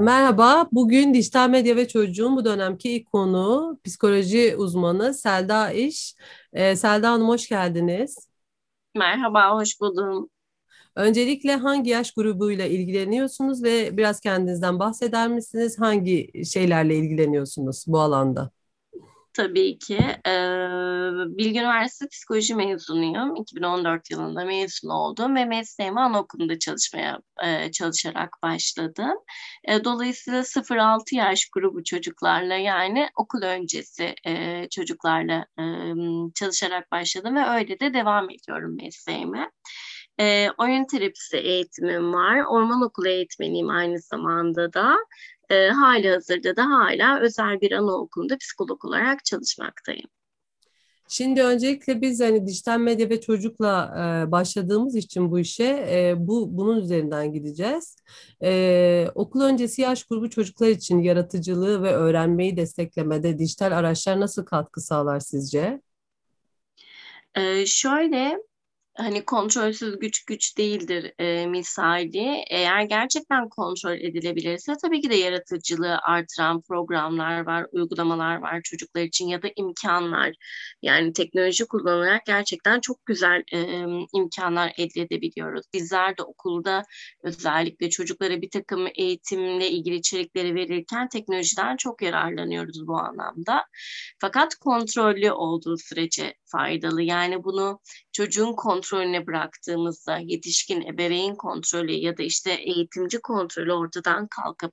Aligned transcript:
Merhaba, 0.00 0.68
bugün 0.72 1.14
dijital 1.14 1.50
medya 1.50 1.76
ve 1.76 1.88
çocuğun 1.88 2.36
bu 2.36 2.44
dönemki 2.44 2.90
ilk 2.90 3.06
konu 3.06 3.78
psikoloji 3.84 4.56
uzmanı 4.56 5.14
Selda 5.14 5.70
İş. 5.70 6.14
Ee, 6.52 6.76
Selda 6.76 7.10
Hanım 7.10 7.28
hoş 7.28 7.48
geldiniz. 7.48 8.28
Merhaba, 8.96 9.54
hoş 9.54 9.80
buldum. 9.80 10.30
Öncelikle 10.96 11.56
hangi 11.56 11.90
yaş 11.90 12.12
grubuyla 12.12 12.66
ilgileniyorsunuz 12.66 13.62
ve 13.62 13.96
biraz 13.96 14.20
kendinizden 14.20 14.78
bahseder 14.78 15.28
misiniz? 15.28 15.80
Hangi 15.80 16.44
şeylerle 16.44 16.96
ilgileniyorsunuz 16.96 17.84
bu 17.86 18.00
alanda? 18.00 18.50
Tabii 19.34 19.78
ki. 19.78 19.98
Ee, 20.26 20.30
Bilgi 21.38 21.60
Üniversitesi 21.60 22.08
Psikoloji 22.08 22.54
mezunuyum. 22.54 23.36
2014 23.36 24.10
yılında 24.10 24.44
mezun 24.44 24.88
oldum 24.88 25.36
ve 25.36 25.44
mesleğime 25.44 26.00
anaokulunda 26.00 26.58
çalışmaya 26.58 27.18
e, 27.44 27.72
çalışarak 27.72 28.30
başladım. 28.42 29.14
E, 29.68 29.84
dolayısıyla 29.84 30.44
0-6 30.44 31.14
yaş 31.14 31.48
grubu 31.52 31.84
çocuklarla 31.84 32.54
yani 32.54 33.08
okul 33.16 33.42
öncesi 33.42 34.14
e, 34.26 34.66
çocuklarla 34.70 35.46
çalışarak 36.34 36.92
başladım 36.92 37.36
ve 37.36 37.46
öyle 37.46 37.80
de 37.80 37.94
devam 37.94 38.30
ediyorum 38.30 38.76
mesleğime. 38.76 39.50
E, 40.20 40.48
oyun 40.58 40.84
terapisi 40.84 41.36
eğitimim 41.36 42.12
var. 42.12 42.44
Orman 42.44 42.82
okulu 42.82 43.08
eğitmeniyim 43.08 43.70
aynı 43.70 43.98
zamanda 43.98 44.72
da 44.72 44.96
e, 45.50 45.68
hali 45.68 46.10
hazırda 46.10 46.56
da 46.56 46.64
hala 46.64 47.20
özel 47.20 47.60
bir 47.60 47.72
anaokulunda 47.72 48.38
psikolog 48.38 48.84
olarak 48.84 49.24
çalışmaktayım. 49.24 50.08
Şimdi 51.08 51.42
öncelikle 51.42 52.00
biz 52.00 52.20
hani 52.20 52.46
dijital 52.46 52.78
medya 52.78 53.10
ve 53.10 53.20
çocukla 53.20 53.94
e, 53.96 54.32
başladığımız 54.32 54.96
için 54.96 55.30
bu 55.30 55.38
işe 55.38 55.64
e, 55.64 56.14
bu 56.18 56.58
bunun 56.58 56.80
üzerinden 56.80 57.32
gideceğiz. 57.32 57.96
E, 58.42 59.06
okul 59.14 59.40
öncesi 59.40 59.82
yaş 59.82 60.04
grubu 60.04 60.30
çocuklar 60.30 60.68
için 60.68 61.02
yaratıcılığı 61.02 61.82
ve 61.82 61.92
öğrenmeyi 61.92 62.56
desteklemede 62.56 63.38
dijital 63.38 63.78
araçlar 63.78 64.20
nasıl 64.20 64.44
katkı 64.44 64.80
sağlar 64.80 65.20
sizce? 65.20 65.80
E, 67.34 67.66
şöyle 67.66 68.38
hani 68.96 69.24
kontrolsüz 69.24 69.98
güç 69.98 70.24
güç 70.24 70.58
değildir 70.58 71.12
e, 71.18 71.46
misali. 71.46 72.44
Eğer 72.50 72.82
gerçekten 72.82 73.48
kontrol 73.48 73.92
edilebilirse 73.94 74.72
tabii 74.82 75.00
ki 75.00 75.10
de 75.10 75.14
yaratıcılığı 75.14 75.98
artıran 75.98 76.60
programlar 76.60 77.46
var, 77.46 77.66
uygulamalar 77.72 78.36
var 78.36 78.60
çocuklar 78.62 79.02
için 79.02 79.28
ya 79.28 79.42
da 79.42 79.48
imkanlar. 79.56 80.34
Yani 80.82 81.12
teknoloji 81.12 81.66
kullanarak 81.66 82.26
gerçekten 82.26 82.80
çok 82.80 83.06
güzel 83.06 83.42
e, 83.52 83.84
imkanlar 84.12 84.72
elde 84.78 85.00
edebiliyoruz. 85.00 85.66
Bizler 85.74 86.18
de 86.18 86.22
okulda 86.22 86.82
özellikle 87.22 87.90
çocuklara 87.90 88.42
bir 88.42 88.50
takım 88.50 88.88
eğitimle 88.94 89.70
ilgili 89.70 89.94
içerikleri 89.94 90.54
verirken 90.54 91.08
teknolojiden 91.08 91.76
çok 91.76 92.02
yararlanıyoruz 92.02 92.86
bu 92.86 92.98
anlamda. 92.98 93.64
Fakat 94.20 94.54
kontrollü 94.54 95.32
olduğu 95.32 95.76
sürece 95.78 96.34
faydalı. 96.56 97.02
Yani 97.02 97.44
bunu 97.44 97.80
çocuğun 98.12 98.52
kontrolüne 98.52 99.26
bıraktığımızda 99.26 100.18
yetişkin 100.18 100.82
ebeveyn 100.82 101.34
kontrolü 101.34 101.92
ya 101.92 102.18
da 102.18 102.22
işte 102.22 102.52
eğitimci 102.52 103.20
kontrolü 103.20 103.72
ortadan 103.72 104.26
kalkıp 104.26 104.72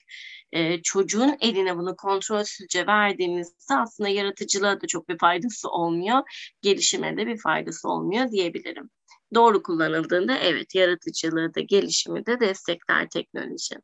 e, 0.51 0.81
çocuğun 0.81 1.37
eline 1.41 1.77
bunu 1.77 1.95
kontrolsüzce 1.95 2.87
verdiğimizde 2.87 3.75
aslında 3.75 4.09
yaratıcılığa 4.09 4.81
da 4.81 4.87
çok 4.87 5.09
bir 5.09 5.17
faydası 5.17 5.69
olmuyor. 5.69 6.21
Gelişime 6.61 7.17
de 7.17 7.27
bir 7.27 7.37
faydası 7.37 7.89
olmuyor 7.89 8.31
diyebilirim. 8.31 8.89
Doğru 9.35 9.63
kullanıldığında 9.63 10.37
evet 10.37 10.75
yaratıcılığı 10.75 11.55
da 11.55 11.61
gelişimi 11.61 12.25
de 12.25 12.39
destekler 12.39 13.09
teknoloji. 13.09 13.75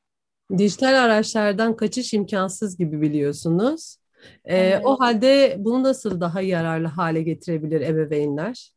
Dijital 0.57 1.03
araçlardan 1.03 1.75
kaçış 1.75 2.13
imkansız 2.13 2.77
gibi 2.77 3.01
biliyorsunuz. 3.01 3.97
Ee, 4.45 4.57
evet. 4.57 4.81
O 4.85 4.99
halde 4.99 5.55
bunu 5.59 5.83
nasıl 5.83 6.21
daha 6.21 6.41
yararlı 6.41 6.87
hale 6.87 7.21
getirebilir 7.21 7.81
ebeveynler? 7.81 8.71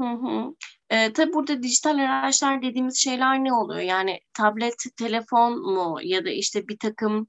Hı 0.00 0.06
hı. 0.06 0.54
E, 0.90 1.12
tabii 1.12 1.32
burada 1.32 1.62
dijital 1.62 1.98
araçlar 1.98 2.62
dediğimiz 2.62 2.96
şeyler 2.96 3.44
ne 3.44 3.52
oluyor? 3.52 3.80
Yani 3.80 4.20
tablet, 4.34 4.74
telefon 4.96 5.74
mu 5.74 5.98
ya 6.02 6.24
da 6.24 6.30
işte 6.30 6.68
bir 6.68 6.78
takım 6.78 7.28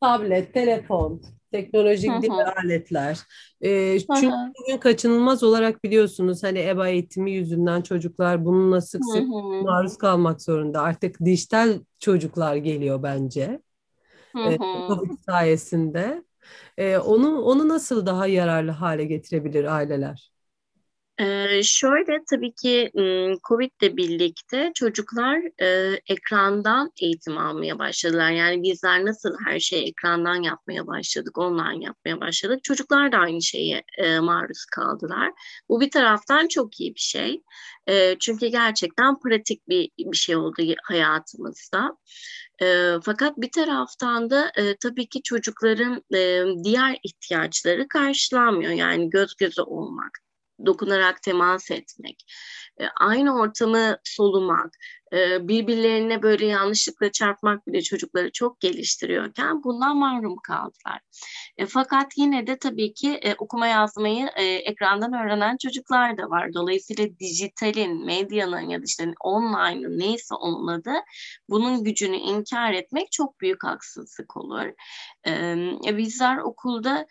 tablet, 0.00 0.54
telefon, 0.54 1.22
teknolojik 1.52 2.10
hı 2.10 2.32
hı. 2.32 2.44
aletler. 2.64 3.18
E, 3.60 3.98
çünkü 4.00 4.26
hı 4.26 4.30
hı. 4.30 4.52
bugün 4.60 4.78
kaçınılmaz 4.78 5.42
olarak 5.42 5.84
biliyorsunuz 5.84 6.42
hani 6.42 6.58
EBA 6.58 6.88
eğitimi 6.88 7.32
yüzünden 7.32 7.82
çocuklar 7.82 8.44
bununla 8.44 8.80
sık 8.80 9.04
sık 9.04 9.22
hı 9.22 9.26
hı. 9.26 9.64
maruz 9.64 9.96
kalmak 9.96 10.42
zorunda. 10.42 10.82
Artık 10.82 11.20
dijital 11.24 11.80
çocuklar 11.98 12.56
geliyor 12.56 13.02
bence. 13.02 13.60
Hı 14.32 14.42
hı. 14.42 14.52
E, 14.52 14.58
sayesinde. 15.26 16.24
E, 16.78 16.98
onu 16.98 17.40
onu 17.42 17.68
nasıl 17.68 18.06
daha 18.06 18.26
yararlı 18.26 18.70
hale 18.70 19.04
getirebilir 19.04 19.64
aileler? 19.64 20.33
Ee, 21.18 21.62
şöyle 21.62 22.18
tabii 22.30 22.54
ki 22.54 22.90
Covid 23.48 23.70
ile 23.82 23.96
birlikte 23.96 24.72
çocuklar 24.74 25.62
e, 25.62 26.00
ekrandan 26.08 26.90
eğitim 27.02 27.38
almaya 27.38 27.78
başladılar. 27.78 28.30
Yani 28.30 28.62
bizler 28.62 29.04
nasıl 29.04 29.30
her 29.46 29.60
şeyi 29.60 29.88
ekrandan 29.88 30.42
yapmaya 30.42 30.86
başladık, 30.86 31.38
online 31.38 31.84
yapmaya 31.84 32.20
başladık. 32.20 32.64
Çocuklar 32.64 33.12
da 33.12 33.16
aynı 33.18 33.42
şeye 33.42 33.82
e, 33.98 34.18
maruz 34.20 34.64
kaldılar. 34.64 35.32
Bu 35.68 35.80
bir 35.80 35.90
taraftan 35.90 36.48
çok 36.48 36.80
iyi 36.80 36.94
bir 36.94 37.00
şey. 37.00 37.42
E, 37.86 38.16
çünkü 38.20 38.46
gerçekten 38.46 39.18
pratik 39.20 39.68
bir, 39.68 39.90
bir 39.98 40.16
şey 40.16 40.36
oldu 40.36 40.62
hayatımızda. 40.84 41.96
E, 42.62 42.94
fakat 43.04 43.36
bir 43.36 43.50
taraftan 43.50 44.30
da 44.30 44.52
e, 44.56 44.76
tabii 44.76 45.08
ki 45.08 45.22
çocukların 45.22 46.02
e, 46.14 46.44
diğer 46.64 46.98
ihtiyaçları 47.02 47.88
karşılanmıyor. 47.88 48.72
Yani 48.72 49.10
göz 49.10 49.36
göze 49.36 49.62
olmak, 49.62 50.10
dokunarak 50.66 51.22
temas 51.22 51.70
etmek, 51.70 52.24
e, 52.80 52.84
aynı 53.00 53.38
ortamı 53.40 53.98
solumak, 54.04 54.74
birbirlerine 55.48 56.22
böyle 56.22 56.46
yanlışlıkla 56.46 57.12
çarpmak 57.12 57.66
bile 57.66 57.82
çocukları 57.82 58.32
çok 58.32 58.60
geliştiriyorken 58.60 59.62
bundan 59.64 59.96
mahrum 59.96 60.36
kaldılar. 60.36 61.00
E, 61.56 61.66
fakat 61.66 62.12
yine 62.16 62.46
de 62.46 62.58
tabii 62.58 62.94
ki 62.94 63.20
okuma 63.38 63.66
yazmayı 63.66 64.26
ekrandan 64.36 65.12
öğrenen 65.12 65.56
çocuklar 65.56 66.18
da 66.18 66.30
var. 66.30 66.54
Dolayısıyla 66.54 67.18
dijitalin, 67.18 68.06
medyanın 68.06 68.68
ya 68.68 68.78
da 68.78 68.84
işte 68.86 69.14
online'ın 69.20 69.98
neyse 69.98 70.34
onun 70.34 70.66
adı 70.66 70.92
bunun 71.48 71.84
gücünü 71.84 72.16
inkar 72.16 72.72
etmek 72.72 73.12
çok 73.12 73.40
büyük 73.40 73.64
haksızlık 73.64 74.36
olur. 74.36 74.72
bizler 75.98 76.36
okulda 76.36 77.06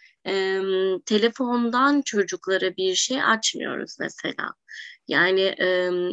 telefondan 1.05 2.01
çocuklara 2.01 2.75
bir 2.77 2.95
şey 2.95 3.23
açmıyoruz 3.23 3.95
mesela. 3.99 4.53
Yani 5.07 5.41
e, 5.41 5.65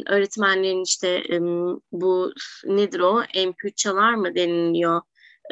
öğretmenlerin 0.07 0.83
işte 0.83 1.07
e, 1.09 1.41
bu 1.91 2.33
nedir 2.65 2.99
o? 2.99 3.21
MP3 3.21 3.77
çalar 3.77 4.13
mı? 4.13 4.35
deniliyor 4.35 5.01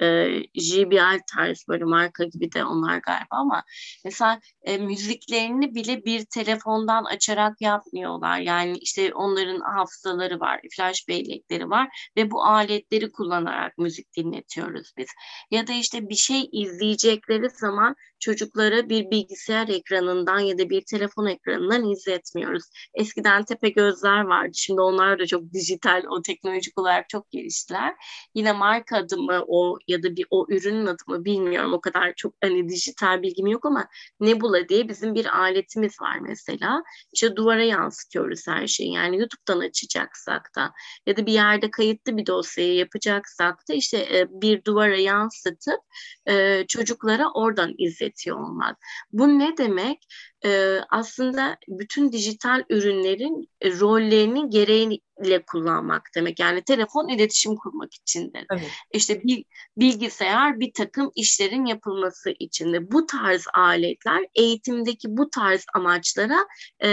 e, 0.01 0.27
JBL 0.55 1.19
tarz 1.35 1.65
böyle 1.67 1.83
marka 1.83 2.23
gibi 2.23 2.51
de 2.51 2.65
onlar 2.65 2.97
galiba 2.97 3.27
ama 3.29 3.63
mesela 4.05 4.39
e, 4.63 4.77
müziklerini 4.77 5.75
bile 5.75 6.05
bir 6.05 6.25
telefondan 6.25 7.03
açarak 7.03 7.61
yapmıyorlar. 7.61 8.39
Yani 8.39 8.77
işte 8.77 9.13
onların 9.13 9.59
hafızaları 9.59 10.39
var, 10.39 10.61
flash 10.75 11.07
bellekleri 11.07 11.69
var 11.69 12.11
ve 12.17 12.31
bu 12.31 12.43
aletleri 12.43 13.11
kullanarak 13.11 13.77
müzik 13.77 14.15
dinletiyoruz 14.17 14.91
biz. 14.97 15.07
Ya 15.51 15.67
da 15.67 15.73
işte 15.73 16.09
bir 16.09 16.15
şey 16.15 16.49
izleyecekleri 16.51 17.49
zaman 17.49 17.95
çocuklara 18.19 18.89
bir 18.89 19.11
bilgisayar 19.11 19.67
ekranından 19.67 20.39
ya 20.39 20.57
da 20.57 20.69
bir 20.69 20.81
telefon 20.81 21.25
ekranından 21.25 21.89
izletmiyoruz. 21.91 22.63
Eskiden 22.93 23.45
tepe 23.45 23.69
gözler 23.69 24.21
vardı. 24.21 24.51
Şimdi 24.53 24.81
onlar 24.81 25.19
da 25.19 25.25
çok 25.25 25.53
dijital, 25.53 26.03
o 26.09 26.21
teknolojik 26.21 26.77
olarak 26.79 27.09
çok 27.09 27.31
geliştiler. 27.31 27.95
Yine 28.35 28.51
marka 28.51 28.97
adımı 28.97 29.43
o 29.47 29.77
ya 29.89 30.03
da 30.03 30.15
bir 30.15 30.25
o 30.29 30.45
ürünün 30.49 30.85
adımı 30.85 31.25
bilmiyorum. 31.25 31.73
O 31.73 31.81
kadar 31.81 32.13
çok 32.15 32.33
hani 32.43 32.69
dijital 32.69 33.21
bilgim 33.21 33.47
yok 33.47 33.65
ama 33.65 33.87
Nebula 34.19 34.69
diye 34.69 34.89
bizim 34.89 35.15
bir 35.15 35.39
aletimiz 35.39 36.01
var 36.01 36.19
mesela. 36.19 36.83
İşte 37.13 37.35
duvara 37.35 37.63
yansıtıyoruz 37.63 38.47
her 38.47 38.67
şeyi. 38.67 38.93
Yani 38.93 39.17
YouTube'dan 39.17 39.59
açacaksak 39.59 40.49
da 40.55 40.71
ya 41.05 41.17
da 41.17 41.25
bir 41.25 41.33
yerde 41.33 41.71
kayıtlı 41.71 42.17
bir 42.17 42.25
dosyayı 42.25 42.75
yapacaksak 42.75 43.69
da 43.69 43.73
işte 43.73 43.97
e, 43.97 44.27
bir 44.41 44.63
duvara 44.65 44.97
yansıtıp 44.97 45.79
e, 46.27 46.65
çocuklara 46.67 47.31
oradan 47.33 47.73
izletiyor 47.77 48.39
olmak. 48.39 48.77
Bu 49.11 49.39
ne 49.39 49.57
demek? 49.57 49.97
E, 50.45 50.79
aslında 50.89 51.57
bütün 51.67 52.11
dijital 52.11 52.63
ürünlerin 52.69 53.49
e, 53.61 53.71
rollerini 53.79 54.49
gereğiyle 54.49 55.45
kullanmak 55.47 56.01
demek. 56.15 56.39
Yani 56.39 56.63
telefon 56.63 57.07
iletişim 57.07 57.55
kurmak 57.55 57.93
içindir. 57.93 58.45
Evet. 58.51 58.71
İşte 58.93 59.23
bir 59.23 59.45
bilgisayar 59.77 60.59
bir 60.59 60.73
takım 60.73 61.11
işlerin 61.15 61.65
yapılması 61.65 62.33
içinde. 62.39 62.91
Bu 62.91 63.05
tarz 63.05 63.45
aletler 63.53 64.25
eğitimdeki 64.35 65.07
bu 65.17 65.29
tarz 65.29 65.65
amaçlara 65.73 66.39
e, 66.83 66.89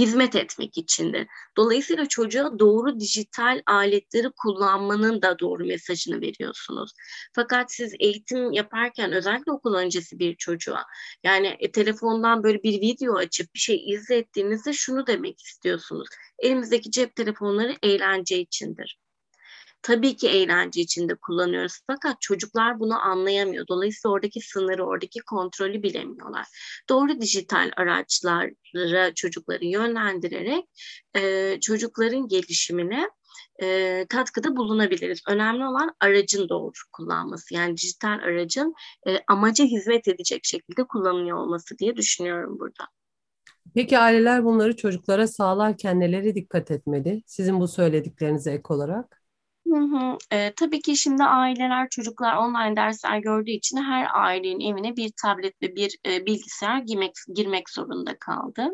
hizmet 0.00 0.36
etmek 0.36 0.78
içindir. 0.78 1.26
Dolayısıyla 1.56 2.06
çocuğa 2.06 2.58
doğru 2.58 3.00
dijital 3.00 3.62
aletleri 3.66 4.30
kullanmanın 4.42 5.22
da 5.22 5.38
doğru 5.38 5.64
mesajını 5.64 6.20
veriyorsunuz. 6.20 6.92
Fakat 7.34 7.72
siz 7.72 7.94
eğitim 8.00 8.52
yaparken 8.52 9.12
özellikle 9.12 9.52
okul 9.52 9.74
öncesi 9.74 10.18
bir 10.18 10.36
çocuğa 10.36 10.84
yani 11.24 11.56
e, 11.60 11.72
telefondan 11.72 12.42
böyle 12.42 12.62
bir 12.62 12.80
video 12.80 13.14
açıp 13.14 13.54
bir 13.54 13.60
şey 13.60 13.90
izlettiğinizde 13.90 14.72
şunu 14.72 15.06
demek 15.06 15.40
istiyorsunuz. 15.40 16.08
Elimizdeki 16.38 16.90
cep 16.90 17.16
telefonları 17.16 17.76
eğlence 17.82 18.38
içindir 18.38 18.98
tabii 19.82 20.16
ki 20.16 20.28
eğlence 20.28 20.80
içinde 20.80 21.14
kullanıyoruz. 21.14 21.80
Fakat 21.86 22.20
çocuklar 22.20 22.80
bunu 22.80 23.00
anlayamıyor. 23.00 23.66
Dolayısıyla 23.68 24.14
oradaki 24.14 24.40
sınırı, 24.40 24.84
oradaki 24.84 25.20
kontrolü 25.20 25.82
bilemiyorlar. 25.82 26.46
Doğru 26.88 27.20
dijital 27.20 27.70
araçlara 27.76 29.14
çocukları 29.14 29.64
yönlendirerek 29.64 30.64
e, 31.16 31.60
çocukların 31.60 32.28
gelişimine 32.28 33.10
e, 33.62 34.06
katkıda 34.08 34.56
bulunabiliriz. 34.56 35.22
Önemli 35.28 35.66
olan 35.66 35.94
aracın 36.00 36.48
doğru 36.48 36.72
kullanması. 36.92 37.54
Yani 37.54 37.76
dijital 37.76 38.18
aracın 38.22 38.74
e, 39.06 39.18
amaca 39.28 39.64
hizmet 39.64 40.08
edecek 40.08 40.44
şekilde 40.44 40.84
kullanılıyor 40.84 41.36
olması 41.36 41.78
diye 41.78 41.96
düşünüyorum 41.96 42.58
burada. 42.58 42.84
Peki 43.74 43.98
aileler 43.98 44.44
bunları 44.44 44.76
çocuklara 44.76 45.26
sağlarken 45.26 46.00
neleri 46.00 46.34
dikkat 46.34 46.70
etmeli? 46.70 47.22
Sizin 47.26 47.60
bu 47.60 47.68
söylediklerinize 47.68 48.52
ek 48.52 48.62
olarak. 48.68 49.19
Hı 49.70 49.76
hı. 49.76 50.18
E, 50.30 50.52
tabii 50.56 50.80
ki 50.82 50.96
şimdi 50.96 51.24
aileler, 51.24 51.88
çocuklar 51.90 52.36
online 52.36 52.76
dersler 52.76 53.18
gördüğü 53.18 53.50
için 53.50 53.76
her 53.76 54.06
ailenin 54.12 54.60
evine 54.60 54.96
bir 54.96 55.12
tablet 55.22 55.62
ve 55.62 55.76
bir 55.76 55.98
e, 56.06 56.26
bilgisayar 56.26 56.78
girmek, 56.78 57.12
girmek 57.34 57.70
zorunda 57.70 58.18
kaldı. 58.18 58.70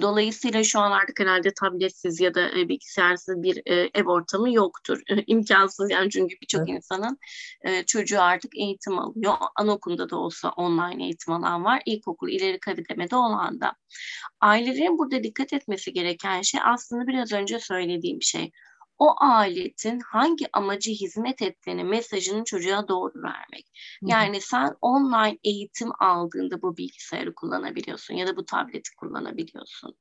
Dolayısıyla 0.00 0.64
şu 0.64 0.80
an 0.80 0.90
artık 0.90 1.20
herhalde 1.20 1.52
tabletsiz 1.60 2.20
ya 2.20 2.34
da 2.34 2.50
e, 2.58 2.68
bilgisayarsız 2.68 3.42
bir 3.42 3.62
e, 3.66 3.90
ev 3.94 4.06
ortamı 4.06 4.52
yoktur. 4.52 5.00
E, 5.10 5.22
imkansız 5.26 5.90
yani 5.90 6.10
çünkü 6.10 6.34
birçok 6.42 6.68
evet. 6.68 6.76
insanın 6.76 7.18
e, 7.62 7.86
çocuğu 7.86 8.22
artık 8.22 8.58
eğitim 8.58 8.98
alıyor. 8.98 9.34
Anaokulunda 9.56 10.10
da 10.10 10.16
olsa 10.16 10.50
online 10.50 11.04
eğitim 11.04 11.34
alan 11.34 11.64
var. 11.64 11.82
İlkokul 11.86 12.28
ileri 12.28 12.60
kademede 12.60 13.16
olan 13.16 13.60
da. 13.60 13.72
Ailelerin 14.40 14.98
burada 14.98 15.22
dikkat 15.22 15.52
etmesi 15.52 15.92
gereken 15.92 16.42
şey 16.42 16.60
aslında 16.64 17.06
biraz 17.06 17.32
önce 17.32 17.58
söylediğim 17.58 18.22
şey 18.22 18.50
o 19.00 19.14
aletin 19.20 20.00
hangi 20.00 20.46
amacı 20.52 20.90
hizmet 20.90 21.42
ettiğini 21.42 21.84
mesajını 21.84 22.44
çocuğa 22.44 22.88
doğru 22.88 23.22
vermek. 23.22 23.66
Yani 24.02 24.40
sen 24.40 24.74
online 24.80 25.38
eğitim 25.44 25.90
aldığında 26.00 26.62
bu 26.62 26.76
bilgisayarı 26.76 27.34
kullanabiliyorsun 27.34 28.14
ya 28.14 28.26
da 28.26 28.36
bu 28.36 28.44
tableti 28.44 28.90
kullanabiliyorsun. 28.96 29.94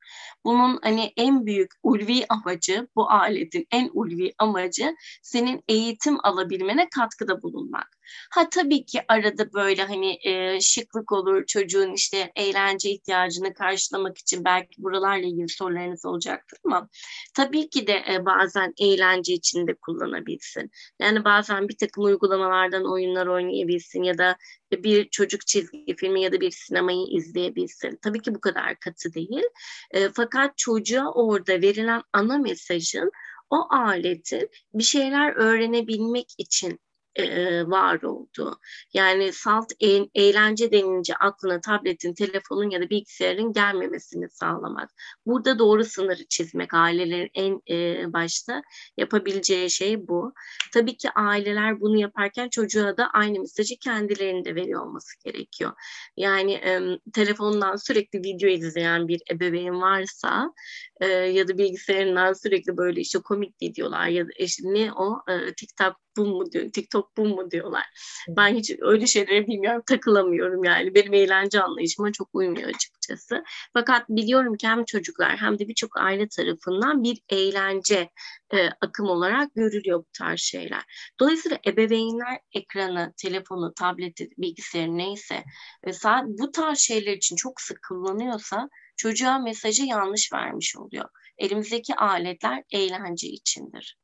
Bunun 0.46 0.80
hani 0.84 1.14
en 1.18 1.46
büyük 1.46 1.72
ulvi 1.84 2.26
amacı, 2.30 2.88
bu 2.96 3.12
aletin 3.12 3.68
en 3.72 3.90
ulvi 3.94 4.32
amacı 4.38 4.96
senin 5.22 5.64
eğitim 5.68 6.18
alabilmene 6.26 6.88
katkıda 6.96 7.42
bulunmak. 7.42 7.99
Ha 8.32 8.50
tabii 8.50 8.86
ki 8.86 9.02
arada 9.08 9.54
böyle 9.54 9.84
hani 9.84 10.20
e, 10.28 10.62
şıklık 10.62 11.12
olur 11.12 11.46
çocuğun 11.46 11.94
işte 11.94 12.32
eğlence 12.36 12.90
ihtiyacını 12.90 13.54
karşılamak 13.54 14.18
için 14.18 14.46
belki 14.46 14.84
buralarla 14.84 15.28
ilgili 15.28 15.50
sorularınız 15.50 16.06
olacaktır 16.06 16.60
ama 16.66 16.90
tabii 17.36 17.70
ki 17.70 17.88
de 17.88 18.04
e, 18.10 18.26
bazen 18.26 18.74
eğlence 18.80 19.34
içinde 19.34 19.74
kullanabilsin. 19.74 20.72
Yani 21.02 21.24
bazen 21.26 21.70
bir 21.70 21.78
takım 21.78 22.04
uygulamalardan 22.04 22.92
oyunlar 22.92 23.28
oynayabilsin 23.28 24.04
ya 24.04 24.18
da 24.18 24.38
bir 24.72 25.10
çocuk 25.10 25.48
çizgi 25.48 25.96
filmi 25.96 26.22
ya 26.22 26.32
da 26.32 26.42
bir 26.42 26.52
sinemayı 26.52 27.06
izleyebilsin. 27.10 28.00
Tabii 28.02 28.22
ki 28.22 28.36
bu 28.36 28.42
kadar 28.42 28.80
katı 28.80 29.14
değil. 29.14 29.44
E, 29.92 30.10
fakat 30.10 30.58
çocuğa 30.58 31.12
orada 31.12 31.62
verilen 31.62 32.04
ana 32.14 32.38
mesajın 32.38 33.12
o 33.50 33.68
aletin 33.70 34.50
bir 34.74 34.84
şeyler 34.84 35.36
öğrenebilmek 35.36 36.28
için 36.38 36.80
e, 37.24 37.68
var 37.68 38.02
oldu. 38.02 38.60
Yani 38.94 39.34
salt 39.34 39.72
e, 39.80 39.88
eğlence 40.16 40.72
denince 40.72 41.16
aklına 41.16 41.62
tabletin, 41.62 42.14
telefonun 42.14 42.70
ya 42.70 42.82
da 42.82 42.90
bilgisayarın 42.90 43.54
gelmemesini 43.54 44.30
sağlamak. 44.30 44.90
Burada 45.26 45.60
doğru 45.60 45.86
sınırı 45.86 46.28
çizmek 46.30 46.74
ailelerin 46.74 47.30
en 47.34 47.62
e, 47.76 48.14
başta 48.14 48.62
yapabileceği 48.98 49.70
şey 49.70 50.08
bu. 50.08 50.34
Tabii 50.74 50.98
ki 50.98 51.10
aileler 51.16 51.82
bunu 51.82 52.00
yaparken 52.00 52.50
çocuğa 52.50 52.98
da 52.98 53.10
aynı 53.14 53.40
mesajı 53.40 53.76
kendilerinde 53.80 54.56
veriyor 54.56 54.86
olması 54.86 55.24
gerekiyor. 55.24 55.72
Yani 56.18 56.54
e, 56.54 56.80
telefondan 57.14 57.76
sürekli 57.76 58.20
video 58.20 58.50
izleyen 58.50 59.08
bir 59.08 59.22
ebeveyn 59.32 59.82
varsa 59.82 60.54
e, 61.02 61.08
ya 61.08 61.48
da 61.48 61.58
bilgisayarından 61.58 62.34
sürekli 62.34 62.78
böyle 62.78 63.02
işte 63.02 63.20
komik 63.20 63.62
videolar 63.62 64.08
ya 64.08 64.26
da 64.26 64.32
işte 64.40 64.64
ne 64.66 64.94
o 64.94 65.22
e, 65.28 65.54
TikTok 65.54 65.96
bu 66.18 66.26
mu 66.26 66.52
diyor, 66.52 66.72
TikTok 66.72 67.18
bu 67.18 67.26
mu 67.26 67.52
diyorlar. 67.52 67.84
Ben 68.30 68.56
hiç 68.56 68.72
öyle 68.80 69.08
şeyleri 69.08 69.48
bilmiyorum, 69.48 69.82
takılamıyorum 69.88 70.64
yani. 70.64 70.96
Benim 70.96 71.14
eğlence 71.14 71.62
anlayışıma 71.62 72.12
çok 72.12 72.30
uymuyor 72.34 72.70
açıkçası. 72.70 73.44
Fakat 73.74 74.10
biliyorum 74.10 74.58
ki 74.58 74.68
hem 74.68 74.86
çocuklar 74.86 75.38
hem 75.38 75.60
de 75.60 75.68
birçok 75.68 75.98
aile 75.98 76.28
tarafından 76.28 77.04
bir 77.04 77.22
eğlence 77.30 78.10
e, 78.54 78.70
akım 78.82 79.06
olarak 79.06 79.56
görülüyor 79.56 80.00
bu 80.00 80.08
tarz 80.18 80.40
şeyler. 80.40 80.84
Dolayısıyla 81.20 81.58
ebeveynler 81.68 82.40
ekranı, 82.54 83.14
telefonu, 83.18 83.74
tableti, 83.74 84.30
bilgisayarı 84.38 84.98
neyse 84.98 85.44
ve 85.88 85.92
bu 86.26 86.52
tarz 86.52 86.80
şeyler 86.80 87.14
için 87.14 87.36
çok 87.36 87.62
sık 87.62 87.80
kullanıyorsa 87.88 88.70
çocuğa 88.98 89.40
mesajı 89.40 89.84
yanlış 89.84 90.34
vermiş 90.34 90.76
oluyor. 90.78 91.10
Elimizdeki 91.38 91.96
aletler 91.96 92.64
eğlence 92.72 93.28
içindir 93.28 93.99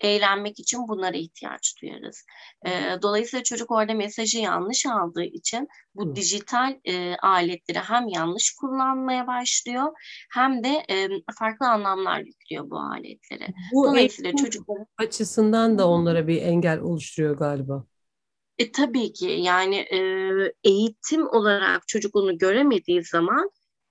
eğlenmek 0.00 0.60
için 0.60 0.88
bunlara 0.88 1.16
ihtiyaç 1.16 1.74
duyarız. 1.82 2.24
E, 2.66 2.70
dolayısıyla 3.02 3.42
çocuk 3.42 3.70
orada 3.70 3.94
mesajı 3.94 4.38
yanlış 4.38 4.86
aldığı 4.86 5.24
için 5.24 5.68
bu 5.94 6.16
dijital 6.16 6.78
e, 6.84 7.16
aletleri 7.16 7.78
hem 7.78 8.08
yanlış 8.08 8.54
kullanmaya 8.60 9.26
başlıyor 9.26 9.92
hem 10.32 10.64
de 10.64 10.82
e, 10.90 11.08
farklı 11.38 11.68
anlamlar 11.68 12.20
yüklüyor 12.20 12.70
bu 12.70 12.76
aletlere. 12.76 13.48
Bu 13.72 13.84
dolayısıyla 13.84 14.36
çocukların 14.36 14.86
açısından 14.98 15.78
da 15.78 15.88
onlara 15.88 16.26
bir 16.28 16.42
engel 16.42 16.80
oluşturuyor 16.80 17.36
galiba. 17.36 17.84
E, 18.58 18.72
tabii 18.72 19.12
ki 19.12 19.26
yani 19.26 19.76
e, 19.76 19.98
eğitim 20.64 21.28
olarak 21.28 21.88
çocuk 21.88 22.16
onu 22.16 22.38
göremediği 22.38 23.04
zaman 23.04 23.50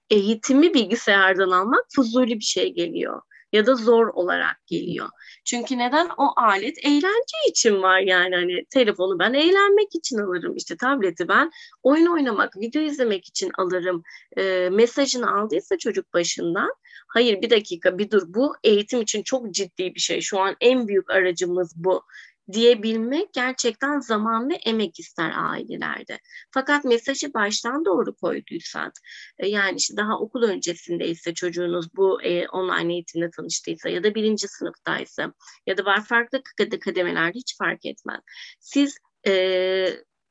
eğitimi 0.09 0.73
bilgisayardan 0.73 1.51
almak 1.51 1.85
fuzuli 1.95 2.35
bir 2.35 2.44
şey 2.44 2.73
geliyor 2.73 3.21
ya 3.54 3.66
da 3.66 3.75
zor 3.75 4.07
olarak 4.07 4.68
geliyor. 4.68 5.10
Çünkü 5.46 5.78
neden? 5.78 6.10
O 6.18 6.34
alet 6.38 6.77
eğlence 6.86 7.38
için 7.50 7.82
var 7.82 8.00
yani 8.00 8.36
hani 8.36 8.65
telefonu 8.70 9.20
ben 9.20 9.34
eğlenmek 9.34 9.96
için 9.96 10.18
alırım 10.18 10.56
işte 10.56 10.77
tableti 10.77 11.27
ben 11.27 11.51
oyun 11.84 12.06
oynamak, 12.06 12.58
video 12.58 12.82
izlemek 12.82 13.27
için 13.27 13.51
alırım 13.58 14.03
e, 14.38 14.70
mesajını 14.72 15.32
aldıysa 15.39 15.77
çocuk 15.77 16.13
başından 16.13 16.70
hayır 17.08 17.41
bir 17.41 17.50
dakika 17.50 17.98
bir 17.98 18.12
dur 18.12 18.24
bu 18.27 18.56
eğitim 18.63 19.01
için 19.01 19.24
çok 19.24 19.51
ciddi 19.51 19.96
bir 19.96 20.00
şey 20.00 20.22
şu 20.22 20.39
an 20.39 20.56
en 20.62 20.88
büyük 20.88 21.10
aracımız 21.10 21.74
bu 21.75 22.03
diyebilmek 22.51 23.34
gerçekten 23.34 24.00
zaman 24.00 24.50
ve 24.50 24.53
emek 24.53 25.00
ister 25.00 25.32
ailelerde. 25.36 26.20
Fakat 26.51 26.86
mesajı 26.86 27.34
baştan 27.34 27.86
doğru 27.86 28.15
koyduysan, 28.15 28.91
e, 29.39 29.48
yani 29.48 29.77
işte 29.77 29.98
daha 29.98 30.20
okul 30.20 30.44
öncesindeyse 30.44 31.34
çocuğunuz 31.34 31.96
bu 31.96 32.22
e, 32.22 32.48
online 32.48 32.94
eğitimle 32.94 33.29
tanıştıysa 33.32 33.89
ya 33.89 34.03
da 34.03 34.15
birinci 34.15 34.48
sınıftaysa 34.48 35.34
ya 35.68 35.77
da 35.77 35.86
var 35.86 36.06
farklı 36.06 36.41
kademelerde 36.79 37.36
hiç 37.36 37.58
fark 37.58 37.86
etmez. 37.86 38.20
Siz 38.60 38.98
e, 39.27 39.34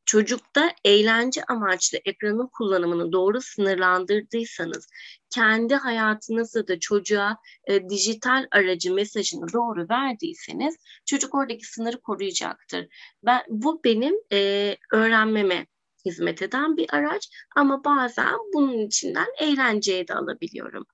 çocukta 0.08 0.70
eğlence 0.84 1.44
amaçlı 1.44 1.98
ekranın 2.04 2.46
kullanımını 2.52 3.12
doğru 3.12 3.40
sınırlandırdıysanız, 3.40 4.88
kendi 5.30 5.74
hayatınızda 5.74 6.68
da 6.68 6.80
çocuğa 6.80 7.36
e, 7.66 7.88
dijital 7.88 8.46
aracı 8.50 8.94
mesajını 8.94 9.52
doğru 9.52 9.86
verdiyseniz, 9.90 10.76
çocuk 11.06 11.34
oradaki 11.34 11.66
sınırı 11.66 12.00
koruyacaktır. 12.00 12.86
Ben 13.22 13.42
bu 13.48 13.80
benim 13.84 14.14
e, 14.32 14.76
öğrenmeme 14.92 15.66
hizmet 16.04 16.42
eden 16.42 16.76
bir 16.76 16.86
araç 16.94 17.28
ama 17.56 17.84
bazen 17.84 18.34
bunun 18.54 18.78
içinden 18.78 19.28
eğlenceye 19.40 20.08
de 20.08 20.14
alabiliyorum. 20.14 20.84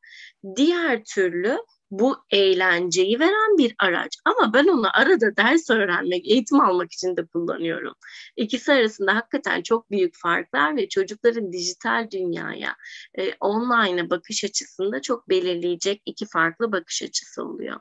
Diğer 0.56 1.04
türlü 1.04 1.58
bu 1.98 2.16
eğlenceyi 2.30 3.20
veren 3.20 3.58
bir 3.58 3.74
araç. 3.78 4.16
Ama 4.24 4.52
ben 4.54 4.66
onu 4.66 4.96
arada 4.96 5.36
ders 5.36 5.70
öğrenmek, 5.70 6.28
eğitim 6.28 6.60
almak 6.60 6.92
için 6.92 7.16
de 7.16 7.26
kullanıyorum. 7.26 7.94
İkisi 8.36 8.72
arasında 8.72 9.14
hakikaten 9.14 9.62
çok 9.62 9.90
büyük 9.90 10.14
farklar 10.16 10.76
ve 10.76 10.88
çocukların 10.88 11.52
dijital 11.52 12.10
dünyaya, 12.10 12.76
e, 13.18 13.32
online'a 13.40 14.10
bakış 14.10 14.44
açısında 14.44 15.02
çok 15.02 15.28
belirleyecek 15.28 16.02
iki 16.06 16.26
farklı 16.26 16.72
bakış 16.72 17.02
açısı 17.02 17.44
oluyor. 17.44 17.80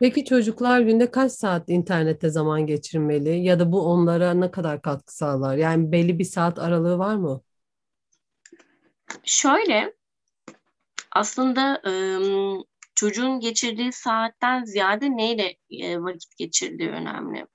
Peki 0.00 0.24
çocuklar 0.24 0.80
günde 0.80 1.10
kaç 1.10 1.32
saat 1.32 1.68
internette 1.68 2.28
zaman 2.28 2.66
geçirmeli 2.66 3.38
ya 3.38 3.60
da 3.60 3.72
bu 3.72 3.82
onlara 3.82 4.34
ne 4.34 4.50
kadar 4.50 4.82
katkı 4.82 5.16
sağlar? 5.16 5.56
Yani 5.56 5.92
belli 5.92 6.18
bir 6.18 6.24
saat 6.24 6.58
aralığı 6.58 6.98
var 6.98 7.16
mı? 7.16 7.40
Şöyle, 9.24 9.94
aslında 11.12 11.82
e, 11.86 11.92
çocuğun 12.96 13.40
geçirdiği 13.40 13.92
saatten 13.92 14.64
ziyade 14.64 15.16
neyle 15.16 15.56
e, 15.70 15.98
vakit 15.98 16.36
geçirdiği 16.36 16.88
önemli 16.88 17.46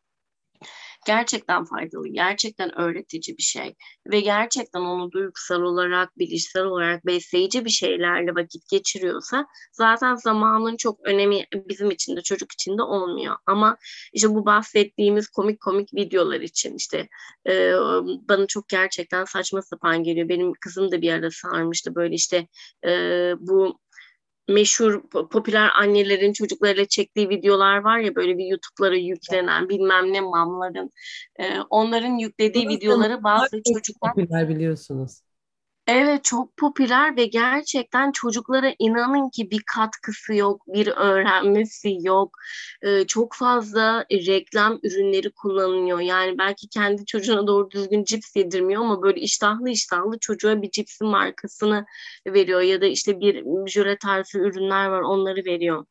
gerçekten 1.06 1.66
faydalı, 1.66 2.08
gerçekten 2.08 2.80
öğretici 2.80 3.38
bir 3.38 3.44
şey 3.44 3.76
ve 4.12 4.20
gerçekten 4.20 4.80
onu 4.80 5.12
duygusal 5.12 5.62
olarak, 5.62 6.20
bilişsel 6.20 6.64
olarak 6.64 7.06
besleyici 7.06 7.66
bir 7.66 7.70
şeylerle 7.70 8.36
vakit 8.36 8.70
geçiriyorsa 8.70 9.46
zaten 9.72 10.16
zamanın 10.16 10.78
çok 10.78 11.00
önemi 11.04 11.46
bizim 11.54 11.92
için 11.92 12.16
de 12.16 12.22
çocuk 12.22 12.52
için 12.52 12.78
de 12.78 12.82
olmuyor. 12.82 13.36
Ama 13.46 13.78
işte 14.14 14.30
bu 14.30 14.46
bahsettiğimiz 14.46 15.28
komik 15.28 15.62
komik 15.62 15.94
videolar 15.94 16.42
için 16.42 16.76
işte 16.76 17.10
e, 17.48 17.74
bana 18.30 18.48
çok 18.48 18.68
gerçekten 18.70 19.26
saçma 19.26 19.62
sapan 19.62 20.04
geliyor. 20.04 20.30
Benim 20.30 20.54
kızım 20.62 20.92
da 20.92 21.02
bir 21.02 21.14
ara 21.14 21.32
sarmıştı 21.32 21.96
böyle 21.96 22.16
işte 22.16 22.48
e, 22.86 22.90
bu 23.40 23.80
meşhur 24.52 25.02
popüler 25.10 25.70
annelerin 25.76 26.34
çocuklarıyla 26.34 26.86
çektiği 26.86 27.30
videolar 27.30 27.78
var 27.78 28.00
ya 28.00 28.16
böyle 28.16 28.38
bir 28.38 28.46
YouTube'lara 28.46 28.96
yüklenen 28.96 29.70
bilmem 29.70 30.14
ne 30.14 30.22
mamların 30.22 30.92
e, 31.40 31.60
onların 31.70 32.18
yüklediği 32.18 32.70
videoları 32.70 33.24
bazı 33.24 33.62
çocuklar 33.74 34.14
popüler 34.14 34.50
biliyorsunuz. 34.50 35.22
Evet 35.88 36.24
çok 36.24 36.58
popüler 36.58 37.18
ve 37.18 37.26
gerçekten 37.26 38.12
çocuklara 38.12 38.74
inanın 38.80 39.30
ki 39.30 39.52
bir 39.52 39.64
katkısı 39.76 40.34
yok, 40.34 40.62
bir 40.68 40.88
öğrenmesi 40.88 41.98
yok. 42.02 42.38
Ee, 42.82 43.08
çok 43.08 43.36
fazla 43.36 44.06
reklam 44.12 44.80
ürünleri 44.84 45.32
kullanılıyor. 45.32 46.00
Yani 46.00 46.38
belki 46.38 46.70
kendi 46.70 47.06
çocuğuna 47.06 47.48
doğru 47.48 47.72
düzgün 47.72 48.04
cips 48.04 48.36
yedirmiyor 48.36 48.82
ama 48.82 49.02
böyle 49.02 49.20
iştahlı 49.20 49.70
iştahlı 49.70 50.20
çocuğa 50.20 50.62
bir 50.62 50.72
cipsin 50.72 51.08
markasını 51.08 51.86
veriyor 52.28 52.62
ya 52.62 52.82
da 52.82 52.86
işte 52.86 53.20
bir 53.20 53.46
jöle 53.68 53.98
tarzı 53.98 54.40
ürünler 54.40 54.88
var 54.88 55.02
onları 55.02 55.46
veriyor. 55.46 55.86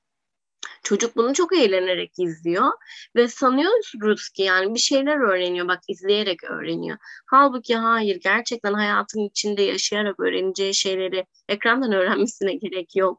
Çocuk 0.82 1.16
bunu 1.16 1.34
çok 1.34 1.56
eğlenerek 1.56 2.12
izliyor 2.18 2.70
ve 3.16 3.28
sanıyoruz 3.28 4.28
ki 4.28 4.42
yani 4.42 4.74
bir 4.74 4.80
şeyler 4.80 5.16
öğreniyor 5.16 5.68
bak 5.68 5.80
izleyerek 5.88 6.44
öğreniyor. 6.44 6.98
Halbuki 7.26 7.76
hayır 7.76 8.20
gerçekten 8.24 8.74
hayatın 8.74 9.20
içinde 9.20 9.62
yaşayarak 9.62 10.20
öğreneceği 10.20 10.74
şeyleri 10.74 11.26
ekrandan 11.48 11.92
öğrenmesine 12.00 12.54
gerek 12.54 12.96
yok. 12.96 13.18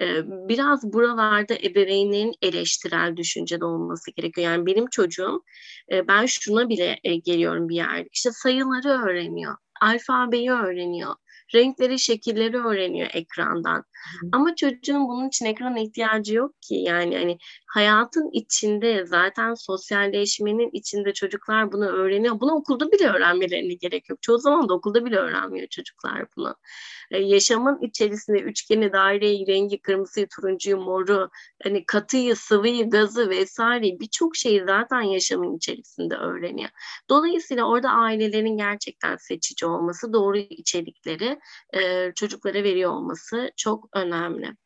Ee, 0.00 0.22
biraz 0.26 0.92
buralarda 0.92 1.54
ebeveynlerin 1.54 2.34
eleştirel 2.42 3.16
düşüncede 3.16 3.64
olması 3.64 4.10
gerekiyor. 4.10 4.50
Yani 4.50 4.66
benim 4.66 4.86
çocuğum 4.86 5.42
e, 5.92 6.08
ben 6.08 6.26
şuna 6.26 6.68
bile 6.68 7.00
e, 7.04 7.16
geliyorum 7.16 7.68
bir 7.68 7.76
yerde 7.76 8.08
işte 8.12 8.30
sayıları 8.32 8.88
öğreniyor 8.88 9.56
alfabeyi 9.82 10.50
öğreniyor 10.50 11.14
renkleri, 11.54 11.98
şekilleri 11.98 12.56
öğreniyor 12.56 13.08
ekrandan. 13.12 13.78
Hı. 13.78 14.28
Ama 14.32 14.54
çocuğun 14.56 15.08
bunun 15.08 15.28
için 15.28 15.46
ekrana 15.46 15.78
ihtiyacı 15.80 16.34
yok 16.34 16.62
ki. 16.62 16.74
Yani 16.74 17.18
hani 17.18 17.38
hayatın 17.66 18.30
içinde 18.32 19.06
zaten 19.06 19.54
sosyalleşmenin 19.54 20.70
içinde 20.72 21.12
çocuklar 21.12 21.72
bunu 21.72 21.86
öğreniyor. 21.86 22.40
Bunu 22.40 22.52
okulda 22.52 22.92
bile 22.92 23.08
öğrenmelerine 23.08 23.74
gerek 23.74 24.10
yok. 24.10 24.22
Çoğu 24.22 24.38
zaman 24.38 24.68
da 24.68 24.74
okulda 24.74 25.04
bile 25.04 25.16
öğrenmiyor 25.16 25.66
çocuklar 25.68 26.26
bunu. 26.36 26.54
Ee, 27.10 27.18
yaşamın 27.18 27.78
içerisinde 27.80 28.38
üçgeni, 28.38 28.92
daireyi, 28.92 29.46
rengi, 29.46 29.82
kırmızıyı, 29.82 30.26
turuncuyu, 30.36 30.76
moru, 30.76 31.30
hani 31.62 31.86
katıyı, 31.86 32.36
sıvıyı, 32.36 32.90
gazı 32.90 33.30
vesaire 33.30 34.00
birçok 34.00 34.36
şeyi 34.36 34.64
zaten 34.66 35.00
yaşamın 35.00 35.56
içerisinde 35.56 36.14
öğreniyor. 36.14 36.70
Dolayısıyla 37.10 37.64
orada 37.64 37.90
ailelerin 37.90 38.56
gerçekten 38.56 39.16
seçici 39.16 39.66
olması, 39.66 40.12
doğru 40.12 40.38
içerikleri 40.38 41.38
e, 41.74 42.12
çocuklara 42.14 42.62
veriyor 42.62 42.90
olması 42.90 43.50
çok 43.56 43.88
önemli. 43.96 44.56